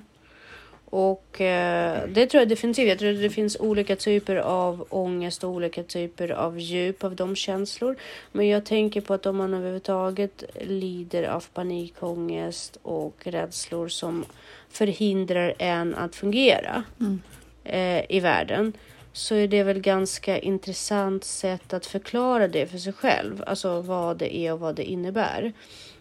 Och 0.95 1.41
eh, 1.41 2.07
det 2.07 2.27
tror 2.27 2.41
jag 2.41 2.49
definitivt. 2.49 2.87
Jag 2.87 2.99
tror 2.99 3.13
att 3.13 3.21
det 3.21 3.29
finns 3.29 3.57
olika 3.59 3.95
typer 3.95 4.35
av 4.35 4.85
ångest 4.89 5.43
och 5.43 5.49
olika 5.49 5.83
typer 5.83 6.29
av 6.29 6.59
djup 6.59 7.03
av 7.03 7.15
de 7.15 7.35
känslor. 7.35 7.95
Men 8.31 8.47
jag 8.47 8.65
tänker 8.65 9.01
på 9.01 9.13
att 9.13 9.25
om 9.25 9.37
man 9.37 9.53
överhuvudtaget 9.53 10.43
lider 10.61 11.23
av 11.23 11.45
panikångest 11.53 12.77
och 12.81 13.15
rädslor 13.23 13.87
som 13.87 14.25
förhindrar 14.69 15.53
en 15.57 15.95
att 15.95 16.15
fungera 16.15 16.83
Mm. 16.99 17.21
eh, 17.63 18.15
i 18.15 18.19
världen 18.19 18.73
så 19.13 19.35
är 19.35 19.47
det 19.47 19.63
väl 19.63 19.79
ganska 19.79 20.39
intressant 20.39 21.23
sätt 21.23 21.73
att 21.73 21.85
förklara 21.85 22.47
det 22.47 22.67
för 22.67 22.77
sig 22.77 22.93
själv. 22.93 23.43
Alltså 23.47 23.81
vad 23.81 24.17
det 24.17 24.37
är 24.37 24.53
och 24.53 24.59
vad 24.59 24.75
det 24.75 24.83
innebär. 24.83 25.53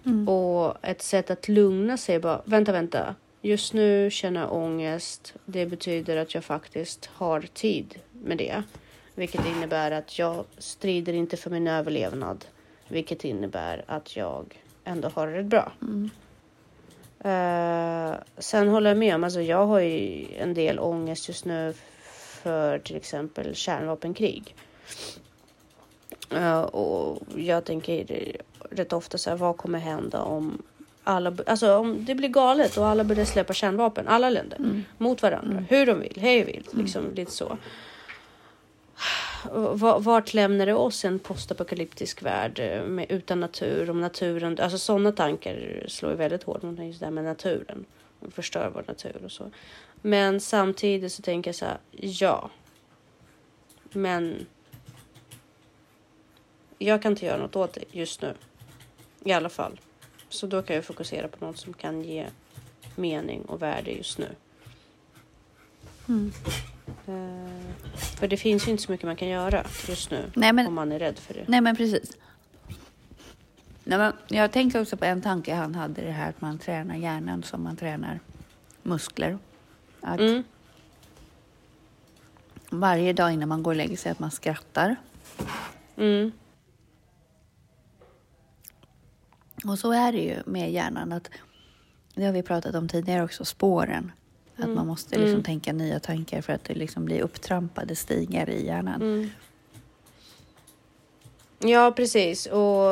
Mm. 0.06 0.28
Och 0.28 0.76
ett 0.82 1.02
sätt 1.02 1.30
att 1.30 1.48
lugna 1.48 1.96
sig 1.96 2.18
bara, 2.18 2.42
vänta, 2.44 2.72
vänta. 2.72 3.14
Just 3.46 3.72
nu 3.72 4.10
känner 4.10 4.40
jag 4.40 4.52
ångest. 4.52 5.34
Det 5.44 5.66
betyder 5.66 6.16
att 6.16 6.34
jag 6.34 6.44
faktiskt 6.44 7.06
har 7.06 7.40
tid 7.40 7.98
med 8.12 8.38
det. 8.38 8.62
Vilket 9.14 9.46
innebär 9.46 9.90
att 9.90 10.18
jag 10.18 10.44
strider 10.58 11.12
inte 11.12 11.36
för 11.36 11.50
min 11.50 11.66
överlevnad. 11.66 12.44
Vilket 12.88 13.24
innebär 13.24 13.84
att 13.86 14.16
jag 14.16 14.60
ändå 14.84 15.08
har 15.08 15.26
det 15.26 15.42
bra. 15.42 15.72
Mm. 15.82 16.10
Eh, 17.20 18.16
sen 18.38 18.68
håller 18.68 18.90
jag 18.90 18.98
med 18.98 19.14
om, 19.14 19.24
alltså 19.24 19.40
jag 19.40 19.66
har 19.66 19.80
ju 19.80 20.26
en 20.38 20.54
del 20.54 20.78
ångest 20.78 21.28
just 21.28 21.44
nu 21.44 21.74
för 22.42 22.78
till 22.78 22.96
exempel 22.96 23.54
kärnvapenkrig. 23.54 24.54
Eh, 26.30 26.62
och 26.62 27.22
jag 27.36 27.64
tänker 27.64 28.36
rätt 28.70 28.92
ofta 28.92 29.18
så 29.18 29.30
här, 29.30 29.36
vad 29.36 29.56
kommer 29.56 29.78
hända 29.78 30.22
om 30.22 30.62
alla, 31.04 31.36
alltså 31.46 31.76
om 31.76 32.04
det 32.04 32.14
blir 32.14 32.28
galet 32.28 32.76
och 32.76 32.86
alla 32.86 33.04
börjar 33.04 33.24
släppa 33.24 33.52
kärnvapen, 33.52 34.08
alla 34.08 34.30
länder, 34.30 34.56
Mm. 34.56 34.84
mot 34.98 35.22
varandra, 35.22 35.64
hur 35.68 35.86
de 35.86 36.00
vill, 36.00 36.18
hej 36.20 36.44
vill, 36.44 36.66
liksom 36.72 37.14
lite 37.14 37.32
så. 37.32 37.58
Vart 39.98 40.34
lämnar 40.34 40.66
det 40.66 40.74
oss 40.74 41.04
en 41.04 41.18
postapokalyptisk 41.18 42.22
värld 42.22 42.58
eh, 42.60 42.82
med, 42.82 43.06
utan 43.08 43.40
natur, 43.40 43.90
om 43.90 44.00
naturen, 44.00 44.58
alltså 44.60 44.78
sådana 44.78 45.12
tankar 45.12 45.84
slår 45.88 46.12
ju 46.12 46.18
väldigt 46.18 46.42
hårt 46.42 46.62
mot 46.62 46.78
just 46.78 47.00
det 47.00 47.06
här 47.06 47.10
med 47.10 47.24
naturen. 47.24 47.84
Och 48.20 48.32
förstör 48.32 48.70
vår 48.74 48.84
natur 48.88 49.22
och 49.24 49.32
så. 49.32 49.50
Men 50.02 50.40
samtidigt 50.40 51.12
så 51.12 51.22
tänker 51.22 51.48
jag 51.48 51.54
så 51.54 51.64
här, 51.64 51.78
ja. 51.90 52.50
Men 53.92 54.46
jag 56.78 57.02
kan 57.02 57.12
inte 57.12 57.26
göra 57.26 57.36
något 57.38 57.56
åt 57.56 57.72
det 57.72 57.84
just 57.92 58.22
nu. 58.22 58.34
I 59.24 59.32
alla 59.32 59.48
fall. 59.48 59.80
Så 60.34 60.46
då 60.46 60.62
kan 60.62 60.76
jag 60.76 60.84
fokusera 60.84 61.28
på 61.28 61.44
något 61.44 61.58
som 61.58 61.72
kan 61.72 62.02
ge 62.02 62.26
mening 62.96 63.42
och 63.42 63.62
värde 63.62 63.90
just 63.90 64.18
nu. 64.18 64.28
Mm. 66.08 66.32
Eh, 67.06 67.74
för 68.18 68.28
det 68.28 68.36
finns 68.36 68.66
ju 68.66 68.70
inte 68.70 68.82
så 68.82 68.92
mycket 68.92 69.06
man 69.06 69.16
kan 69.16 69.28
göra 69.28 69.64
just 69.88 70.10
nu 70.10 70.30
Nej, 70.34 70.52
men 70.52 70.66
om 70.66 70.74
man 70.74 70.92
är 70.92 70.98
rädd 70.98 71.18
för 71.18 71.34
det. 71.34 71.44
Nej, 71.48 71.60
men 71.60 71.76
precis. 71.76 72.16
Nej, 73.84 73.98
men 73.98 74.12
jag 74.28 74.52
tänkte 74.52 74.80
också 74.80 74.96
på 74.96 75.04
en 75.04 75.22
tanke 75.22 75.54
han 75.54 75.74
hade, 75.74 76.02
det 76.02 76.10
här 76.10 76.28
att 76.30 76.40
man 76.40 76.58
tränar 76.58 76.94
hjärnan 76.96 77.42
som 77.42 77.62
man 77.62 77.76
tränar 77.76 78.20
muskler. 78.82 79.38
Att 80.00 80.20
Mm, 80.20 80.42
varje 82.70 83.12
dag 83.12 83.32
innan 83.32 83.48
man 83.48 83.62
går 83.62 83.70
och 83.70 83.76
lägger 83.76 83.96
sig 83.96 84.12
att 84.12 84.18
man 84.18 84.30
skrattar. 84.30 84.96
mm, 85.96 86.32
Och 89.68 89.78
så 89.78 89.92
är 89.92 90.12
det 90.12 90.18
ju 90.18 90.36
med 90.46 90.72
hjärnan. 90.72 91.12
att 91.12 91.30
Det 92.14 92.24
har 92.24 92.32
vi 92.32 92.42
pratat 92.42 92.74
om 92.74 92.88
tidigare 92.88 93.24
också, 93.24 93.44
spåren. 93.44 94.12
Att 94.56 94.64
Mm. 94.64 94.76
man 94.76 94.86
måste 94.86 95.14
liksom 95.14 95.30
Mm. 95.30 95.42
tänka 95.42 95.72
nya 95.72 96.00
tankar 96.00 96.40
för 96.40 96.52
att 96.52 96.64
det 96.64 96.74
liksom 96.74 97.04
blir 97.04 97.20
upptrampade 97.20 97.96
stigar 97.96 98.50
i 98.50 98.66
hjärnan. 98.66 99.02
mm. 99.02 99.30
Ja, 101.58 101.92
precis. 101.96 102.46
Och 102.46 102.84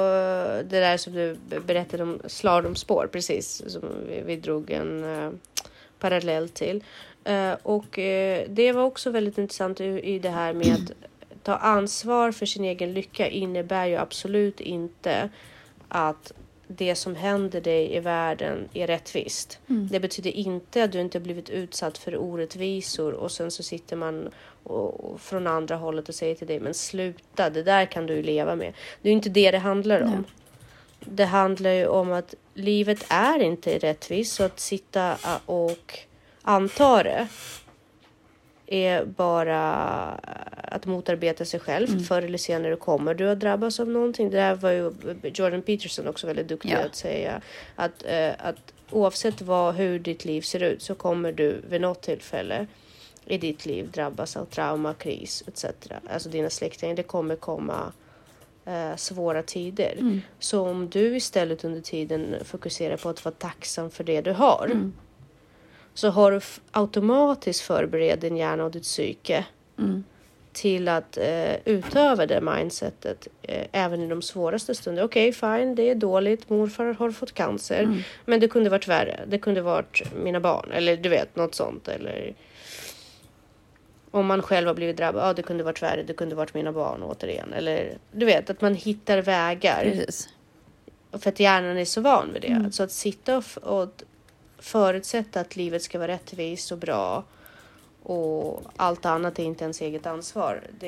det 0.64 0.80
där 0.80 0.96
som 0.96 1.12
du 1.12 1.36
be- 1.48 1.60
berättade 1.60 2.02
om 2.02 2.20
slalomspår, 2.26 3.08
precis. 3.12 3.62
Som 3.72 3.82
vi, 4.08 4.22
vi 4.26 4.36
drog 4.36 4.70
en 4.70 5.04
eh, 5.04 5.30
parallell 5.98 6.48
till. 6.48 6.84
Eh, 7.24 7.52
och 7.62 7.98
eh, 7.98 8.46
det 8.48 8.72
var 8.72 8.82
också 8.82 9.10
väldigt 9.10 9.38
intressant 9.38 9.80
i, 9.80 9.84
i 9.84 10.18
det 10.18 10.30
här 10.30 10.52
med 10.52 10.72
att 10.72 10.92
ta 11.42 11.56
ansvar 11.56 12.32
för 12.32 12.46
sin 12.46 12.64
egen 12.64 12.92
lycka 12.92 13.28
innebär 13.28 13.86
ju 13.86 13.96
absolut 13.96 14.60
inte 14.60 15.28
att 15.88 16.32
det 16.76 16.94
som 16.94 17.16
händer 17.16 17.60
dig 17.60 17.96
i 17.96 18.00
världen 18.00 18.68
är 18.74 18.86
rättvist. 18.86 19.58
Det 19.66 20.00
betyder 20.00 20.30
inte 20.30 20.84
att 20.84 20.92
du 20.92 21.00
inte 21.00 21.20
blivit 21.20 21.50
utsatt 21.50 21.98
för 21.98 22.16
orättvisor 22.16 23.12
och 23.12 23.32
sen 23.32 23.50
så 23.50 23.62
sitter 23.62 23.96
man 23.96 24.30
och, 24.62 25.04
och 25.04 25.20
från 25.20 25.46
andra 25.46 25.76
hållet 25.76 26.08
och 26.08 26.14
säger 26.14 26.34
till 26.34 26.46
dig 26.46 26.60
men 26.60 26.74
sluta, 26.74 27.50
det 27.50 27.62
där 27.62 27.86
kan 27.86 28.06
du 28.06 28.22
leva 28.22 28.56
med. 28.56 28.72
Det 29.02 29.08
är 29.08 29.12
inte 29.12 29.28
det 29.28 29.50
det 29.50 29.58
handlar 29.58 30.00
om. 30.00 30.10
Nej. 30.10 30.22
Det 31.00 31.24
handlar 31.24 31.70
ju 31.70 31.86
om 31.86 32.12
att 32.12 32.34
livet 32.54 33.04
är 33.08 33.42
inte 33.42 33.78
rättvist 33.78 34.32
så 34.32 34.42
att 34.42 34.60
sitta 34.60 35.16
och 35.46 35.98
anta 36.42 37.02
det 37.02 37.28
är 38.66 39.04
bara 39.04 39.60
att 40.62 40.86
motarbeta 40.86 41.44
sig 41.44 41.60
själv. 41.60 41.88
Mm. 41.90 42.00
Förr 42.04 42.22
eller 42.22 42.38
senare 42.38 42.76
kommer 42.76 43.14
du 43.14 43.30
att 43.30 43.40
drabbas 43.40 43.80
av 43.80 43.88
någonting. 43.88 44.30
Det 44.30 44.36
där 44.36 44.54
var 44.54 44.70
ju 44.70 44.92
Jordan 45.34 45.62
Peterson 45.62 46.08
också 46.08 46.26
väldigt 46.26 46.48
duktig 46.48 46.70
Ja. 46.72 46.78
att 46.78 46.96
säga. 46.96 47.40
Att, 47.76 48.04
eh, 48.06 48.30
att 48.38 48.72
oavsett 48.90 49.42
vad, 49.42 49.74
hur 49.74 49.98
ditt 49.98 50.24
liv 50.24 50.40
ser 50.40 50.62
ut 50.62 50.82
så 50.82 50.94
kommer 50.94 51.32
du 51.32 51.60
vid 51.68 51.80
något 51.80 52.00
tillfälle 52.02 52.66
i 53.26 53.38
ditt 53.38 53.66
liv 53.66 53.90
drabbas 53.90 54.36
av 54.36 54.44
trauma, 54.44 54.94
kris 54.94 55.44
etc. 55.46 55.64
Alltså 56.12 56.28
dina 56.28 56.50
släktingar. 56.50 56.94
Det 56.94 57.02
kommer 57.02 57.36
komma 57.36 57.92
eh, 58.66 58.96
svåra 58.96 59.42
tider. 59.42 59.96
Mm. 60.00 60.20
Så 60.38 60.68
om 60.68 60.88
du 60.90 61.16
istället 61.16 61.64
under 61.64 61.80
tiden 61.80 62.36
fokuserar 62.44 62.96
på 62.96 63.08
att 63.08 63.24
vara 63.24 63.34
tacksam 63.38 63.90
för 63.90 64.04
det 64.04 64.20
du 64.20 64.32
har 64.32 64.68
Mm. 64.72 64.92
Så 65.94 66.08
har 66.10 66.30
du 66.32 66.40
automatiskt 66.70 67.60
förberett 67.60 68.20
din 68.20 68.36
hjärna 68.36 68.64
och 68.64 68.70
ditt 68.70 68.82
psyke 68.82 69.44
Mm. 69.78 70.04
till 70.52 70.88
att 70.88 71.16
eh, 71.16 71.54
utöva 71.64 72.26
det 72.26 72.40
mindsetet 72.40 73.28
eh, 73.42 73.66
även 73.72 74.02
i 74.02 74.08
de 74.08 74.22
svåraste 74.22 74.74
stunderna. 74.74 75.04
Okej, 75.06 75.32
fine, 75.32 75.74
det 75.74 75.90
är 75.90 75.94
dåligt. 75.94 76.50
Morfar 76.50 76.84
har 76.84 77.10
fått 77.10 77.32
cancer, 77.32 77.82
Mm. 77.82 77.98
men 78.24 78.40
det 78.40 78.48
kunde 78.48 78.70
varit 78.70 78.88
värre. 78.88 79.20
Det 79.26 79.38
kunde 79.38 79.62
varit 79.62 80.02
mina 80.24 80.40
barn 80.40 80.70
eller 80.72 80.96
du 80.96 81.08
vet 81.08 81.36
något 81.36 81.54
sånt 81.54 81.88
eller 81.88 82.34
om 84.10 84.26
man 84.26 84.42
själv 84.42 84.66
har 84.66 84.74
blivit 84.74 84.96
drabbad. 84.96 85.22
Ja, 85.28 85.32
det 85.32 85.42
kunde 85.42 85.64
varit 85.64 85.82
värre. 85.82 86.02
Det 86.02 86.12
kunde 86.14 86.34
varit 86.34 86.54
mina 86.54 86.72
barn 86.72 87.02
återigen 87.02 87.52
eller 87.52 87.98
du 88.12 88.26
vet 88.26 88.50
att 88.50 88.60
man 88.60 88.74
hittar 88.74 89.18
vägar 89.18 89.82
Precis. 89.84 90.28
för 91.12 91.28
att 91.30 91.40
hjärnan 91.40 91.78
är 91.78 91.84
så 91.84 92.00
van 92.00 92.32
vid 92.32 92.42
det. 92.42 92.48
Mm. 92.48 92.72
Så 92.72 92.82
att 92.82 92.92
sitta 92.92 93.36
och, 93.36 93.44
och 93.62 94.02
förutsätta 94.62 95.40
att 95.40 95.56
livet 95.56 95.82
ska 95.82 95.98
vara 95.98 96.08
rättvist 96.12 96.72
och 96.72 96.78
bra 96.78 97.24
och 98.02 98.62
allt 98.76 99.04
annat 99.06 99.38
är 99.38 99.42
inte 99.44 99.64
ens 99.64 99.80
eget 99.80 100.06
ansvar. 100.06 100.62
Det 100.80 100.86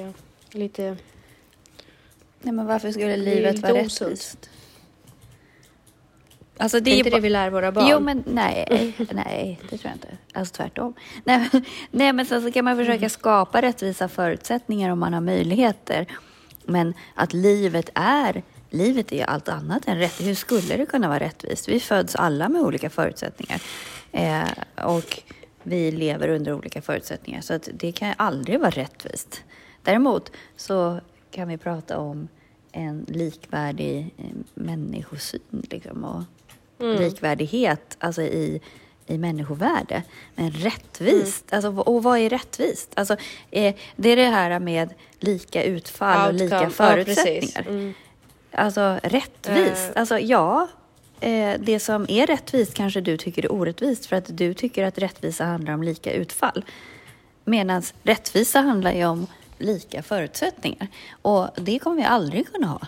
är 0.00 0.12
lite... 0.50 0.96
Nej, 2.42 2.52
men 2.52 2.66
varför 2.66 2.90
skulle 2.92 3.16
livet 3.16 3.58
vara 3.58 3.72
osunt. 3.74 4.00
rättvist? 4.10 4.50
Alltså 6.58 6.80
Det 6.80 6.90
är 6.90 6.96
inte 6.98 7.08
ju 7.10 7.14
det 7.14 7.20
vi 7.20 7.30
lär 7.30 7.50
våra 7.50 7.72
barn. 7.72 7.86
Jo, 7.88 8.00
men 8.00 8.22
nej, 8.26 8.94
nej, 9.12 9.60
det 9.62 9.78
tror 9.78 9.80
jag 9.90 9.92
inte. 9.94 10.08
Alltså 10.34 10.54
tvärtom. 10.54 10.94
Nej, 11.24 11.48
men- 11.52 11.64
nej 11.90 12.12
men 12.12 12.26
sen 12.26 12.42
så 12.42 12.52
kan 12.52 12.64
man 12.64 12.76
försöka 12.76 13.08
skapa 13.08 13.62
rättvisa 13.62 14.08
förutsättningar 14.08 14.90
om 14.90 14.98
man 14.98 15.14
har 15.14 15.20
möjligheter. 15.20 16.06
Men 16.64 16.94
att 17.14 17.32
livet 17.32 17.90
är, 17.94 18.42
livet 18.70 19.12
är 19.12 19.24
allt 19.24 19.48
annat 19.48 19.88
än 19.88 19.98
rätt. 19.98 20.20
Hur 20.20 20.34
skulle 20.34 20.76
det 20.76 20.86
kunna 20.86 21.08
vara 21.08 21.20
rättvist? 21.20 21.68
Vi 21.68 21.80
föds 21.80 22.16
alla 22.16 22.48
med 22.48 22.62
olika 22.62 22.90
förutsättningar. 22.90 23.62
Eh, 24.12 24.84
och 24.84 25.22
vi 25.62 25.90
lever 25.90 26.28
under 26.28 26.52
olika 26.52 26.82
förutsättningar. 26.82 27.40
Så 27.40 27.54
att 27.54 27.68
det 27.72 27.92
kan 27.92 28.14
aldrig 28.16 28.60
vara 28.60 28.70
rättvist. 28.70 29.42
Däremot 29.82 30.32
så 30.56 31.00
kan 31.30 31.48
vi 31.48 31.58
prata 31.58 31.98
om 31.98 32.28
en 32.72 33.06
likvärdig 33.08 34.14
eh, 34.18 34.24
människosyn 34.54 35.40
liksom, 35.70 36.04
och 36.04 36.22
likvärdighet 36.98 37.96
alltså 38.00 38.22
i, 38.22 38.60
i 39.06 39.18
människovärde. 39.18 40.02
Men 40.34 40.50
rättvist, 40.50 41.52
alltså, 41.52 41.68
och 41.68 42.02
vad 42.02 42.18
är 42.18 42.30
rättvist? 42.30 42.92
Alltså, 42.94 43.16
eh, 43.50 43.74
det 43.96 44.10
är 44.10 44.16
det 44.16 44.24
här 44.24 44.58
med 44.60 44.94
lika 45.20 45.62
utfall 45.62 46.28
och 46.28 46.34
lika 46.34 46.44
Outcome. 46.44 46.88
Ja, 46.88 47.04
förutsättningar. 47.04 47.66
Mm. 47.68 47.94
Alltså 48.56 49.00
rättvist. 49.02 49.90
Eh. 49.94 50.00
Alltså 50.00 50.18
ja, 50.18 50.68
eh, 51.20 51.52
det 51.60 51.80
som 51.80 52.06
är 52.08 52.26
rättvist 52.26 52.74
kanske 52.74 53.00
du 53.00 53.16
tycker 53.16 53.44
är 53.44 53.52
orättvist 53.52 54.06
för 54.06 54.16
att 54.16 54.36
du 54.38 54.54
tycker 54.54 54.84
att 54.84 54.98
rättvisa 54.98 55.44
handlar 55.44 55.74
om 55.74 55.82
lika 55.82 56.12
utfall. 56.12 56.64
Medan 57.44 57.82
rättvisa 58.02 58.60
handlar 58.60 58.92
ju 58.92 59.06
om 59.06 59.26
lika 59.58 60.02
förutsättningar. 60.02 60.88
Och 61.22 61.48
det 61.56 61.78
kommer 61.78 61.96
vi 61.96 62.04
aldrig 62.04 62.52
kunna 62.52 62.66
ha. 62.66 62.80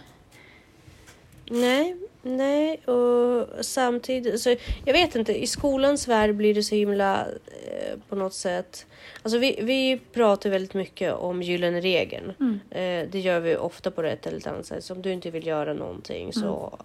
Nej, 1.50 1.96
nej 2.22 2.76
och 2.76 3.48
samtidigt, 3.64 4.40
så 4.40 4.56
jag 4.84 4.92
vet 4.92 5.14
inte, 5.14 5.42
i 5.42 5.46
skolans 5.46 6.08
värld 6.08 6.34
blir 6.34 6.54
det 6.54 6.62
så 6.62 6.74
himla 6.74 7.26
eh, 7.66 7.98
på 8.08 8.16
något 8.16 8.34
sätt. 8.34 8.86
Alltså 9.22 9.38
vi, 9.38 9.58
vi 9.62 10.00
pratar 10.12 10.50
väldigt 10.50 10.74
mycket 10.74 11.14
om 11.14 11.42
gyllene 11.42 11.80
regeln. 11.80 12.32
Eh, 12.70 13.08
det 13.10 13.20
gör 13.20 13.40
vi 13.40 13.56
ofta 13.56 13.90
på 13.90 14.02
ett 14.02 14.26
eller 14.26 14.48
annat 14.48 14.66
sätt. 14.66 14.84
Så 14.84 14.94
om 14.94 15.02
du 15.02 15.12
inte 15.12 15.30
vill 15.30 15.46
göra 15.46 15.72
någonting 15.72 16.32
så 16.32 16.78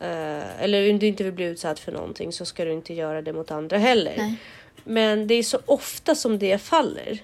eh, 0.00 0.62
eller 0.62 0.90
om 0.90 0.98
du 0.98 1.06
inte 1.06 1.24
vill 1.24 1.32
bli 1.32 1.44
utsatt 1.44 1.78
för 1.78 1.92
någonting 1.92 2.32
så 2.32 2.44
ska 2.44 2.64
du 2.64 2.72
inte 2.72 2.94
göra 2.94 3.22
det 3.22 3.32
mot 3.32 3.50
andra 3.50 3.78
heller. 3.78 4.14
Nej. 4.16 4.36
Men 4.84 5.26
det 5.26 5.34
är 5.34 5.42
så 5.42 5.58
ofta 5.66 6.14
som 6.14 6.38
det 6.38 6.58
faller. 6.58 7.22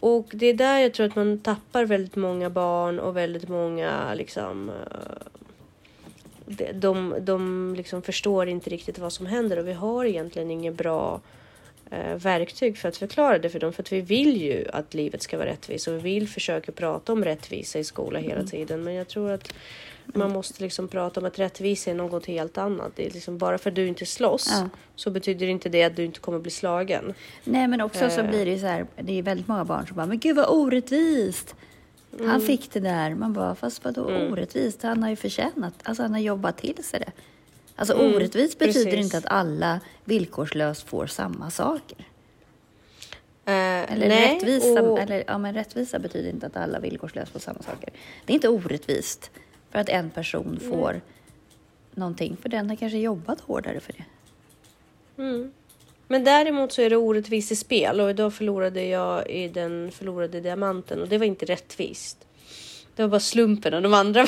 Och 0.00 0.26
det 0.32 0.46
är 0.46 0.54
där 0.54 0.78
jag 0.78 0.94
tror 0.94 1.06
att 1.06 1.16
man 1.16 1.38
tappar 1.38 1.84
väldigt 1.84 2.16
många 2.16 2.50
barn 2.50 2.98
och 2.98 3.16
väldigt 3.16 3.48
många 3.48 4.14
liksom 4.14 4.68
eh, 4.68 5.26
de, 6.74 7.14
de, 7.20 7.74
liksom 7.76 8.02
förstår 8.02 8.48
inte 8.48 8.70
riktigt 8.70 8.98
vad 8.98 9.12
som 9.12 9.26
händer 9.26 9.58
och 9.58 9.68
vi 9.68 9.72
har 9.72 10.04
egentligen 10.04 10.50
inget 10.50 10.74
bra 10.74 11.20
eh, 11.90 12.14
verktyg 12.14 12.78
för 12.78 12.88
att 12.88 12.96
förklara 12.96 13.38
det 13.38 13.50
för 13.50 13.60
dem. 13.60 13.72
För 13.72 13.82
att 13.82 13.92
vi 13.92 14.00
vill 14.00 14.42
ju 14.42 14.66
att 14.72 14.94
livet 14.94 15.22
ska 15.22 15.38
vara 15.38 15.48
rättvist 15.48 15.88
och 15.88 15.94
vi 15.94 15.98
vill 15.98 16.28
försöka 16.28 16.72
prata 16.72 17.12
om 17.12 17.24
rättvisa 17.24 17.78
i 17.78 17.84
skolan 17.84 18.22
hela 18.22 18.42
tiden. 18.42 18.84
Men 18.84 18.94
jag 18.94 19.08
tror 19.08 19.30
att 19.30 19.52
man 20.14 20.32
måste 20.32 20.62
liksom 20.62 20.88
prata 20.88 21.20
om 21.20 21.26
att 21.26 21.38
rättvisa 21.38 21.90
är 21.90 21.94
något 21.94 22.26
helt 22.26 22.58
annat. 22.58 22.92
Det 22.96 23.06
är 23.06 23.10
liksom 23.10 23.38
bara 23.38 23.58
för 23.58 23.70
att 23.70 23.76
du 23.76 23.86
inte 23.86 24.06
slåss 24.06 24.48
Ja. 24.50 24.68
så 24.96 25.10
betyder 25.10 25.46
inte 25.46 25.68
det 25.68 25.82
att 25.84 25.96
du 25.96 26.04
inte 26.04 26.20
kommer 26.20 26.38
bli 26.38 26.50
slagen. 26.50 27.14
Nej, 27.44 27.68
men 27.68 27.80
också 27.80 28.10
så 28.10 28.20
Eh. 28.20 28.28
blir 28.30 28.44
det 28.44 28.50
ju 28.50 28.58
så 28.58 28.66
här, 28.66 28.86
det 28.96 29.18
är 29.18 29.22
väldigt 29.22 29.48
många 29.48 29.64
barn 29.64 29.86
som 29.86 29.96
bara, 29.96 30.06
men 30.06 30.18
gud 30.18 30.36
vad 30.36 30.46
orättvist. 30.48 31.54
Mm. 32.12 32.28
Han 32.30 32.40
fick 32.40 32.72
det 32.72 32.80
där. 32.80 33.14
Man 33.14 33.32
bara, 33.32 33.54
fast 33.54 33.84
vadå 33.84 34.02
orättvist? 34.04 34.82
Han 34.82 35.02
har 35.02 35.10
ju 35.10 35.16
förtjänat, 35.16 35.74
alltså 35.82 36.02
han 36.02 36.12
har 36.12 36.20
jobbat 36.20 36.56
till 36.58 36.84
sig 36.84 37.00
det. 37.00 37.12
Alltså 37.76 37.94
Mm, 37.94 38.14
orättvist 38.16 38.58
betyder 38.58 38.84
precis. 38.90 39.04
inte 39.04 39.18
att 39.18 39.26
alla 39.26 39.80
villkorslöst 40.04 40.82
får 40.88 41.06
samma 41.06 41.50
saker. 41.50 41.98
Eh, 43.44 43.52
Eller, 43.92 44.08
nej, 44.08 44.34
rättvisa, 44.34 44.82
och- 44.82 44.98
eller 44.98 45.24
ja, 45.26 45.38
men 45.38 45.54
rättvisa 45.54 45.98
betyder 45.98 46.30
inte 46.30 46.46
att 46.46 46.56
alla 46.56 46.78
villkorslöst 46.80 47.32
får 47.32 47.40
samma 47.40 47.62
saker. 47.62 47.90
Det 48.24 48.32
är 48.32 48.34
inte 48.34 48.48
orättvist 48.48 49.30
för 49.70 49.78
att 49.78 49.88
en 49.88 50.10
person 50.10 50.60
får 50.70 51.00
någonting, 51.94 52.36
för 52.42 52.48
den 52.48 52.68
har 52.68 52.76
kanske 52.76 52.98
jobbat 52.98 53.40
hårdare 53.40 53.80
för 53.80 53.92
det. 53.92 54.04
Mm. 55.22 55.52
Men 56.08 56.24
däremot 56.24 56.72
så 56.72 56.82
är 56.82 56.90
det 56.90 56.96
orättvist 56.96 57.52
i 57.52 57.56
spel 57.56 58.00
och 58.00 58.10
idag 58.10 58.34
förlorade 58.34 58.84
jag 58.84 59.30
i 59.30 59.48
den 59.48 59.90
förlorade 59.92 60.40
diamanten 60.40 61.02
och 61.02 61.08
det 61.08 61.18
var 61.18 61.26
inte 61.26 61.46
rättvist. 61.46 62.26
Det 62.96 63.02
var 63.02 63.08
bara 63.08 63.20
slumpen 63.20 63.74
och 63.74 63.82
de 63.82 63.94
andra 63.94 64.26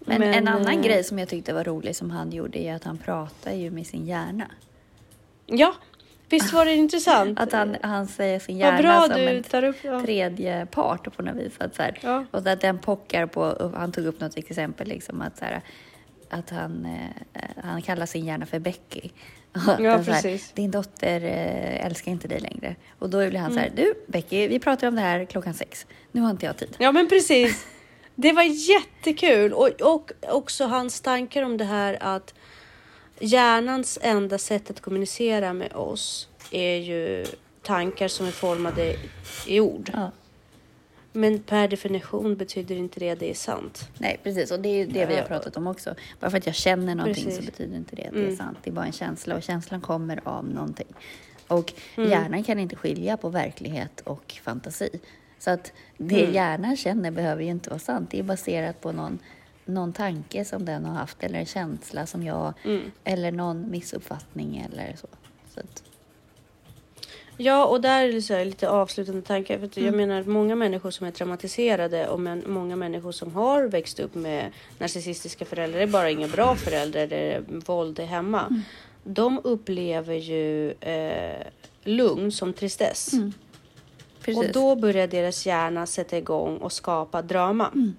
Men, 0.00 0.20
Men, 0.20 0.22
en 0.22 0.48
annan 0.48 0.78
eh, 0.78 0.82
grej 0.82 1.04
som 1.04 1.18
jag 1.18 1.28
tyckte 1.28 1.52
var 1.52 1.64
rolig 1.64 1.96
som 1.96 2.10
han 2.10 2.32
gjorde 2.32 2.58
är 2.58 2.74
att 2.74 2.84
han 2.84 2.98
pratar 2.98 3.52
ju 3.52 3.70
med 3.70 3.86
sin 3.86 4.06
hjärna. 4.06 4.50
Ja, 5.46 5.74
visst 6.28 6.52
var 6.52 6.64
det 6.64 6.74
intressant? 6.74 7.40
Att 7.40 7.52
han, 7.52 7.76
han 7.82 8.06
säger 8.06 8.38
sin 8.38 8.58
hjärna 8.58 9.06
som 9.06 9.20
en 9.20 9.64
upp. 9.64 9.76
Ja. 9.82 10.00
tredje 10.00 10.66
part 10.66 11.16
på 11.16 11.22
något 11.22 11.36
vis. 11.36 11.52
Att 11.58 11.74
så 11.74 11.82
här, 11.82 11.98
Ja. 12.02 12.24
Och 12.30 12.46
att 12.46 12.60
den 12.60 12.78
pockar 12.78 13.26
på, 13.26 13.72
han 13.76 13.92
tog 13.92 14.06
upp 14.06 14.20
något 14.20 14.36
exempel, 14.36 14.88
liksom, 14.88 15.20
att, 15.20 15.38
så 15.38 15.44
här, 15.44 15.62
att 16.30 16.50
han, 16.50 16.84
eh, 17.34 17.40
han 17.64 17.82
kallar 17.82 18.06
sin 18.06 18.24
hjärna 18.24 18.46
för 18.46 18.58
Becky. 18.58 19.00
Och 19.52 19.60
Ja, 19.66 19.76
så 19.76 19.82
här, 19.82 20.22
precis. 20.22 20.52
Din 20.52 20.70
dotter 20.70 21.20
eh, 21.24 21.86
älskar 21.86 22.12
inte 22.12 22.28
dig 22.28 22.40
längre. 22.40 22.76
Och 22.98 23.10
då 23.10 23.28
blir 23.28 23.38
han 23.40 23.52
så 23.52 23.58
Mm. 23.58 23.70
här, 23.70 23.76
du 23.84 23.94
Becky, 24.06 24.48
vi 24.48 24.58
pratar 24.58 24.88
om 24.88 24.94
det 24.94 25.00
här 25.00 25.24
klockan 25.24 25.54
sex. 25.54 25.86
Nu 26.12 26.20
har 26.20 26.30
inte 26.30 26.46
jag 26.46 26.56
tid. 26.56 26.76
ja, 26.78 26.92
men 26.92 27.08
precis. 27.08 27.66
Det 28.14 28.32
var 28.32 28.42
jättekul 28.42 29.52
och, 29.52 29.68
och 29.80 30.12
också 30.28 30.64
hans 30.66 31.00
tankar 31.00 31.42
om 31.42 31.56
det 31.56 31.64
här 31.64 31.98
att 32.00 32.34
hjärnans 33.20 33.98
enda 34.02 34.38
sätt 34.38 34.70
att 34.70 34.80
kommunicera 34.80 35.52
med 35.52 35.72
oss 35.72 36.28
är 36.50 36.76
ju 36.76 37.26
tankar 37.62 38.08
som 38.08 38.26
är 38.26 38.30
formade 38.30 38.96
i 39.46 39.60
ord. 39.60 39.90
Ja. 39.92 40.10
Men 41.12 41.38
per 41.42 41.68
definition 41.68 42.36
betyder 42.36 42.74
inte 42.76 43.00
det 43.00 43.10
att 43.10 43.18
det 43.18 43.30
är 43.30 43.34
sant. 43.34 43.88
Nej, 43.98 44.20
precis. 44.22 44.50
Och 44.50 44.60
det 44.60 44.68
är 44.68 44.76
ju 44.76 44.86
det 44.86 45.06
vi 45.06 45.16
har 45.16 45.22
pratat 45.22 45.56
om 45.56 45.66
också. 45.66 45.94
Bara 46.20 46.30
för 46.30 46.38
att 46.38 46.46
jag 46.46 46.54
känner 46.54 46.94
någonting 46.94 47.24
Precis. 47.24 47.36
så 47.40 47.50
betyder 47.50 47.76
inte 47.76 47.96
det 47.96 48.04
att 48.06 48.12
det 48.12 48.18
är 48.20 48.24
Mm. 48.24 48.36
sant. 48.36 48.58
Det 48.62 48.70
är 48.70 48.74
bara 48.74 48.86
en 48.86 48.92
känsla 48.92 49.36
och 49.36 49.42
känslan 49.42 49.80
kommer 49.80 50.20
av 50.28 50.44
någonting. 50.48 50.86
Och 51.48 51.72
Mm. 51.96 52.10
hjärnan 52.10 52.44
kan 52.44 52.58
inte 52.58 52.76
skilja 52.76 53.16
på 53.16 53.28
verklighet 53.28 54.00
och 54.00 54.34
fantasi. 54.42 54.90
Så 55.38 55.50
att 55.50 55.72
det 55.96 56.20
Mm. 56.22 56.34
hjärnan 56.34 56.76
känner 56.76 57.10
behöver 57.10 57.42
ju 57.42 57.50
inte 57.50 57.70
vara 57.70 57.80
sant. 57.80 58.10
Det 58.10 58.18
är 58.18 58.22
baserat 58.22 58.80
på 58.80 58.92
någon, 58.92 59.18
någon 59.64 59.92
tanke 59.92 60.44
som 60.44 60.64
den 60.64 60.84
har 60.84 60.94
haft 60.94 61.22
eller 61.22 61.38
en 61.38 61.46
känsla 61.46 62.06
som 62.06 62.22
jag 62.22 62.52
Mm. 62.64 62.90
eller 63.04 63.32
någon 63.32 63.70
missuppfattning 63.70 64.68
eller 64.72 64.96
så. 65.00 65.06
så 65.54 65.60
att, 65.60 65.82
Ja, 67.42 67.66
och 67.66 67.80
där 67.80 68.08
är 68.08 68.12
det 68.12 68.22
så 68.22 68.44
lite 68.44 68.68
avslutande 68.68 69.22
tankar. 69.22 69.58
För 69.58 69.70
Mm. 69.78 69.86
Jag 69.86 69.94
menar 69.94 70.22
många 70.22 70.54
människor 70.54 70.90
som 70.90 71.06
är 71.06 71.10
traumatiserade 71.10 72.08
och 72.08 72.20
men, 72.20 72.44
många 72.46 72.76
människor 72.76 73.12
som 73.12 73.34
har 73.34 73.62
växt 73.62 74.00
upp 74.00 74.14
med 74.14 74.52
narcissistiska 74.78 75.44
föräldrar, 75.44 75.78
det 75.78 75.82
är 75.82 75.86
bara 75.86 76.10
inga 76.10 76.28
bra 76.28 76.56
föräldrar, 76.56 77.06
det 77.06 77.16
är 77.16 77.42
våld 77.66 77.98
är 77.98 78.06
hemma. 78.06 78.40
Mm. 78.40 78.62
De 79.04 79.40
upplever 79.44 80.14
ju 80.14 80.70
eh, 80.70 81.46
lugn 81.84 82.32
som 82.32 82.52
tristess. 82.52 83.12
Mm. 83.12 83.32
Och 84.36 84.44
då 84.52 84.76
börjar 84.76 85.06
deras 85.06 85.46
hjärna 85.46 85.86
sätta 85.86 86.18
igång 86.18 86.56
och 86.56 86.72
skapa 86.72 87.22
drama. 87.22 87.70
Mm. 87.74 87.96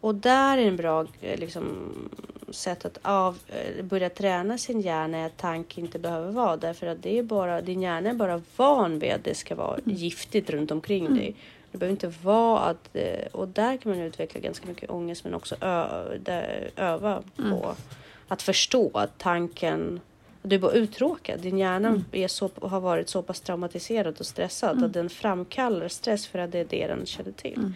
Och 0.00 0.14
där 0.14 0.58
är 0.58 0.66
en 0.66 0.76
bra 0.76 1.06
eh, 1.20 1.38
liksom, 1.38 1.64
sätt 2.52 2.84
att 2.84 2.98
av, 3.02 3.38
eh, 3.48 3.84
börja 3.84 4.10
träna 4.10 4.58
sin 4.58 4.80
hjärna 4.80 5.18
är 5.18 5.26
att 5.26 5.36
tanke 5.36 5.80
inte 5.80 5.98
behöver 5.98 6.30
vara. 6.32 6.56
Därför 6.56 6.86
att 6.86 7.02
det 7.02 7.18
är 7.18 7.22
bara, 7.22 7.60
din 7.60 7.82
hjärna 7.82 8.10
är 8.10 8.14
bara 8.14 8.42
van 8.56 8.98
vid 8.98 9.12
att 9.12 9.24
det 9.24 9.34
ska 9.34 9.54
vara 9.54 9.74
Mm. 9.78 9.96
giftigt 9.96 10.50
runt 10.50 10.70
omkring 10.70 11.14
dig. 11.14 11.34
Det 11.72 11.78
behöver 11.78 11.92
inte 11.92 12.12
vara 12.22 12.58
att, 12.60 12.88
eh, 12.96 13.26
och 13.32 13.48
där 13.48 13.76
kan 13.76 13.92
man 13.92 14.00
utveckla 14.00 14.40
ganska 14.40 14.66
mycket 14.66 14.90
ångest 14.90 15.24
men 15.24 15.34
också 15.34 15.56
ö, 15.60 16.18
där, 16.24 16.70
öva 16.76 17.22
Mm. 17.38 17.50
på 17.50 17.74
att 18.28 18.42
förstå 18.42 18.90
att 18.94 19.18
tanken 19.18 20.00
du 20.42 20.56
är 20.56 20.60
bara 20.60 20.72
uttråkad. 20.72 21.40
Din 21.40 21.58
hjärna 21.58 21.88
Mm. 21.88 22.04
är 22.12 22.28
så, 22.28 22.50
har 22.62 22.80
varit 22.80 23.08
så 23.08 23.22
pass 23.22 23.40
traumatiserad 23.40 24.20
och 24.20 24.26
stressad 24.26 24.84
att 24.84 24.92
den 24.92 25.10
framkallar 25.10 25.88
stress 25.88 26.26
för 26.26 26.38
att 26.38 26.52
det 26.52 26.58
är 26.58 26.64
det 26.64 26.86
den 26.86 27.06
känner 27.06 27.32
till. 27.32 27.72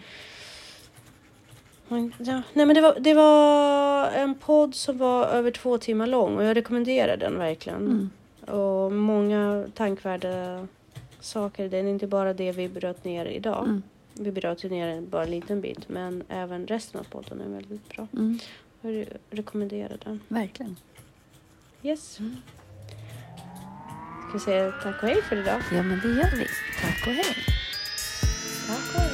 Mm. 1.89 2.11
Ja, 2.17 2.41
nej 2.53 2.65
men 2.65 2.75
det 2.75 2.81
var, 2.81 2.99
det 2.99 3.13
var 3.13 4.07
en 4.11 4.35
podd 4.35 4.75
som 4.75 4.97
var 4.97 5.25
över 5.25 5.51
två 5.51 5.77
timmar 5.77 6.07
lång 6.07 6.37
och 6.37 6.43
jag 6.43 6.57
rekommenderar 6.57 7.17
den 7.17 7.37
verkligen. 7.37 7.77
Mm. 7.87 8.09
Och 8.59 8.91
många 8.91 9.65
tankvärda 9.73 10.67
saker. 11.19 11.69
Det 11.69 11.77
är 11.77 11.83
inte 11.83 12.07
bara 12.07 12.33
det 12.33 12.51
vi 12.51 12.69
bröt 12.69 13.03
ner 13.03 13.25
idag. 13.25 13.63
Mm. 13.63 13.83
Vi 14.13 14.31
bröt 14.31 14.63
ju 14.65 14.69
ner 14.69 15.01
bara 15.01 15.23
en 15.23 15.31
liten 15.31 15.61
bit 15.61 15.89
men 15.89 16.23
även 16.29 16.67
resten 16.67 16.99
av 16.99 17.03
podden 17.03 17.41
är 17.41 17.49
väldigt 17.49 17.89
bra. 17.89 18.07
Mm. 18.13 18.39
Jag 18.81 18.91
re- 18.93 19.17
rekommenderar 19.29 19.97
den. 20.03 20.19
Verkligen. 20.27 20.75
Yes. 21.83 22.13
Ska 24.27 24.33
vi 24.33 24.39
säga 24.39 24.71
tack 24.83 25.03
och 25.03 25.09
hej 25.09 25.21
för 25.21 25.35
idag? 25.35 25.61
Ja, 25.71 25.83
men 25.83 25.99
det 25.99 26.07
gör 26.07 26.31
vi. 26.37 26.47
Tack 26.81 27.07
och 27.07 27.13
hej. 27.13 27.35
Tack 28.67 28.95
och 28.95 29.01
hej. 29.01 29.04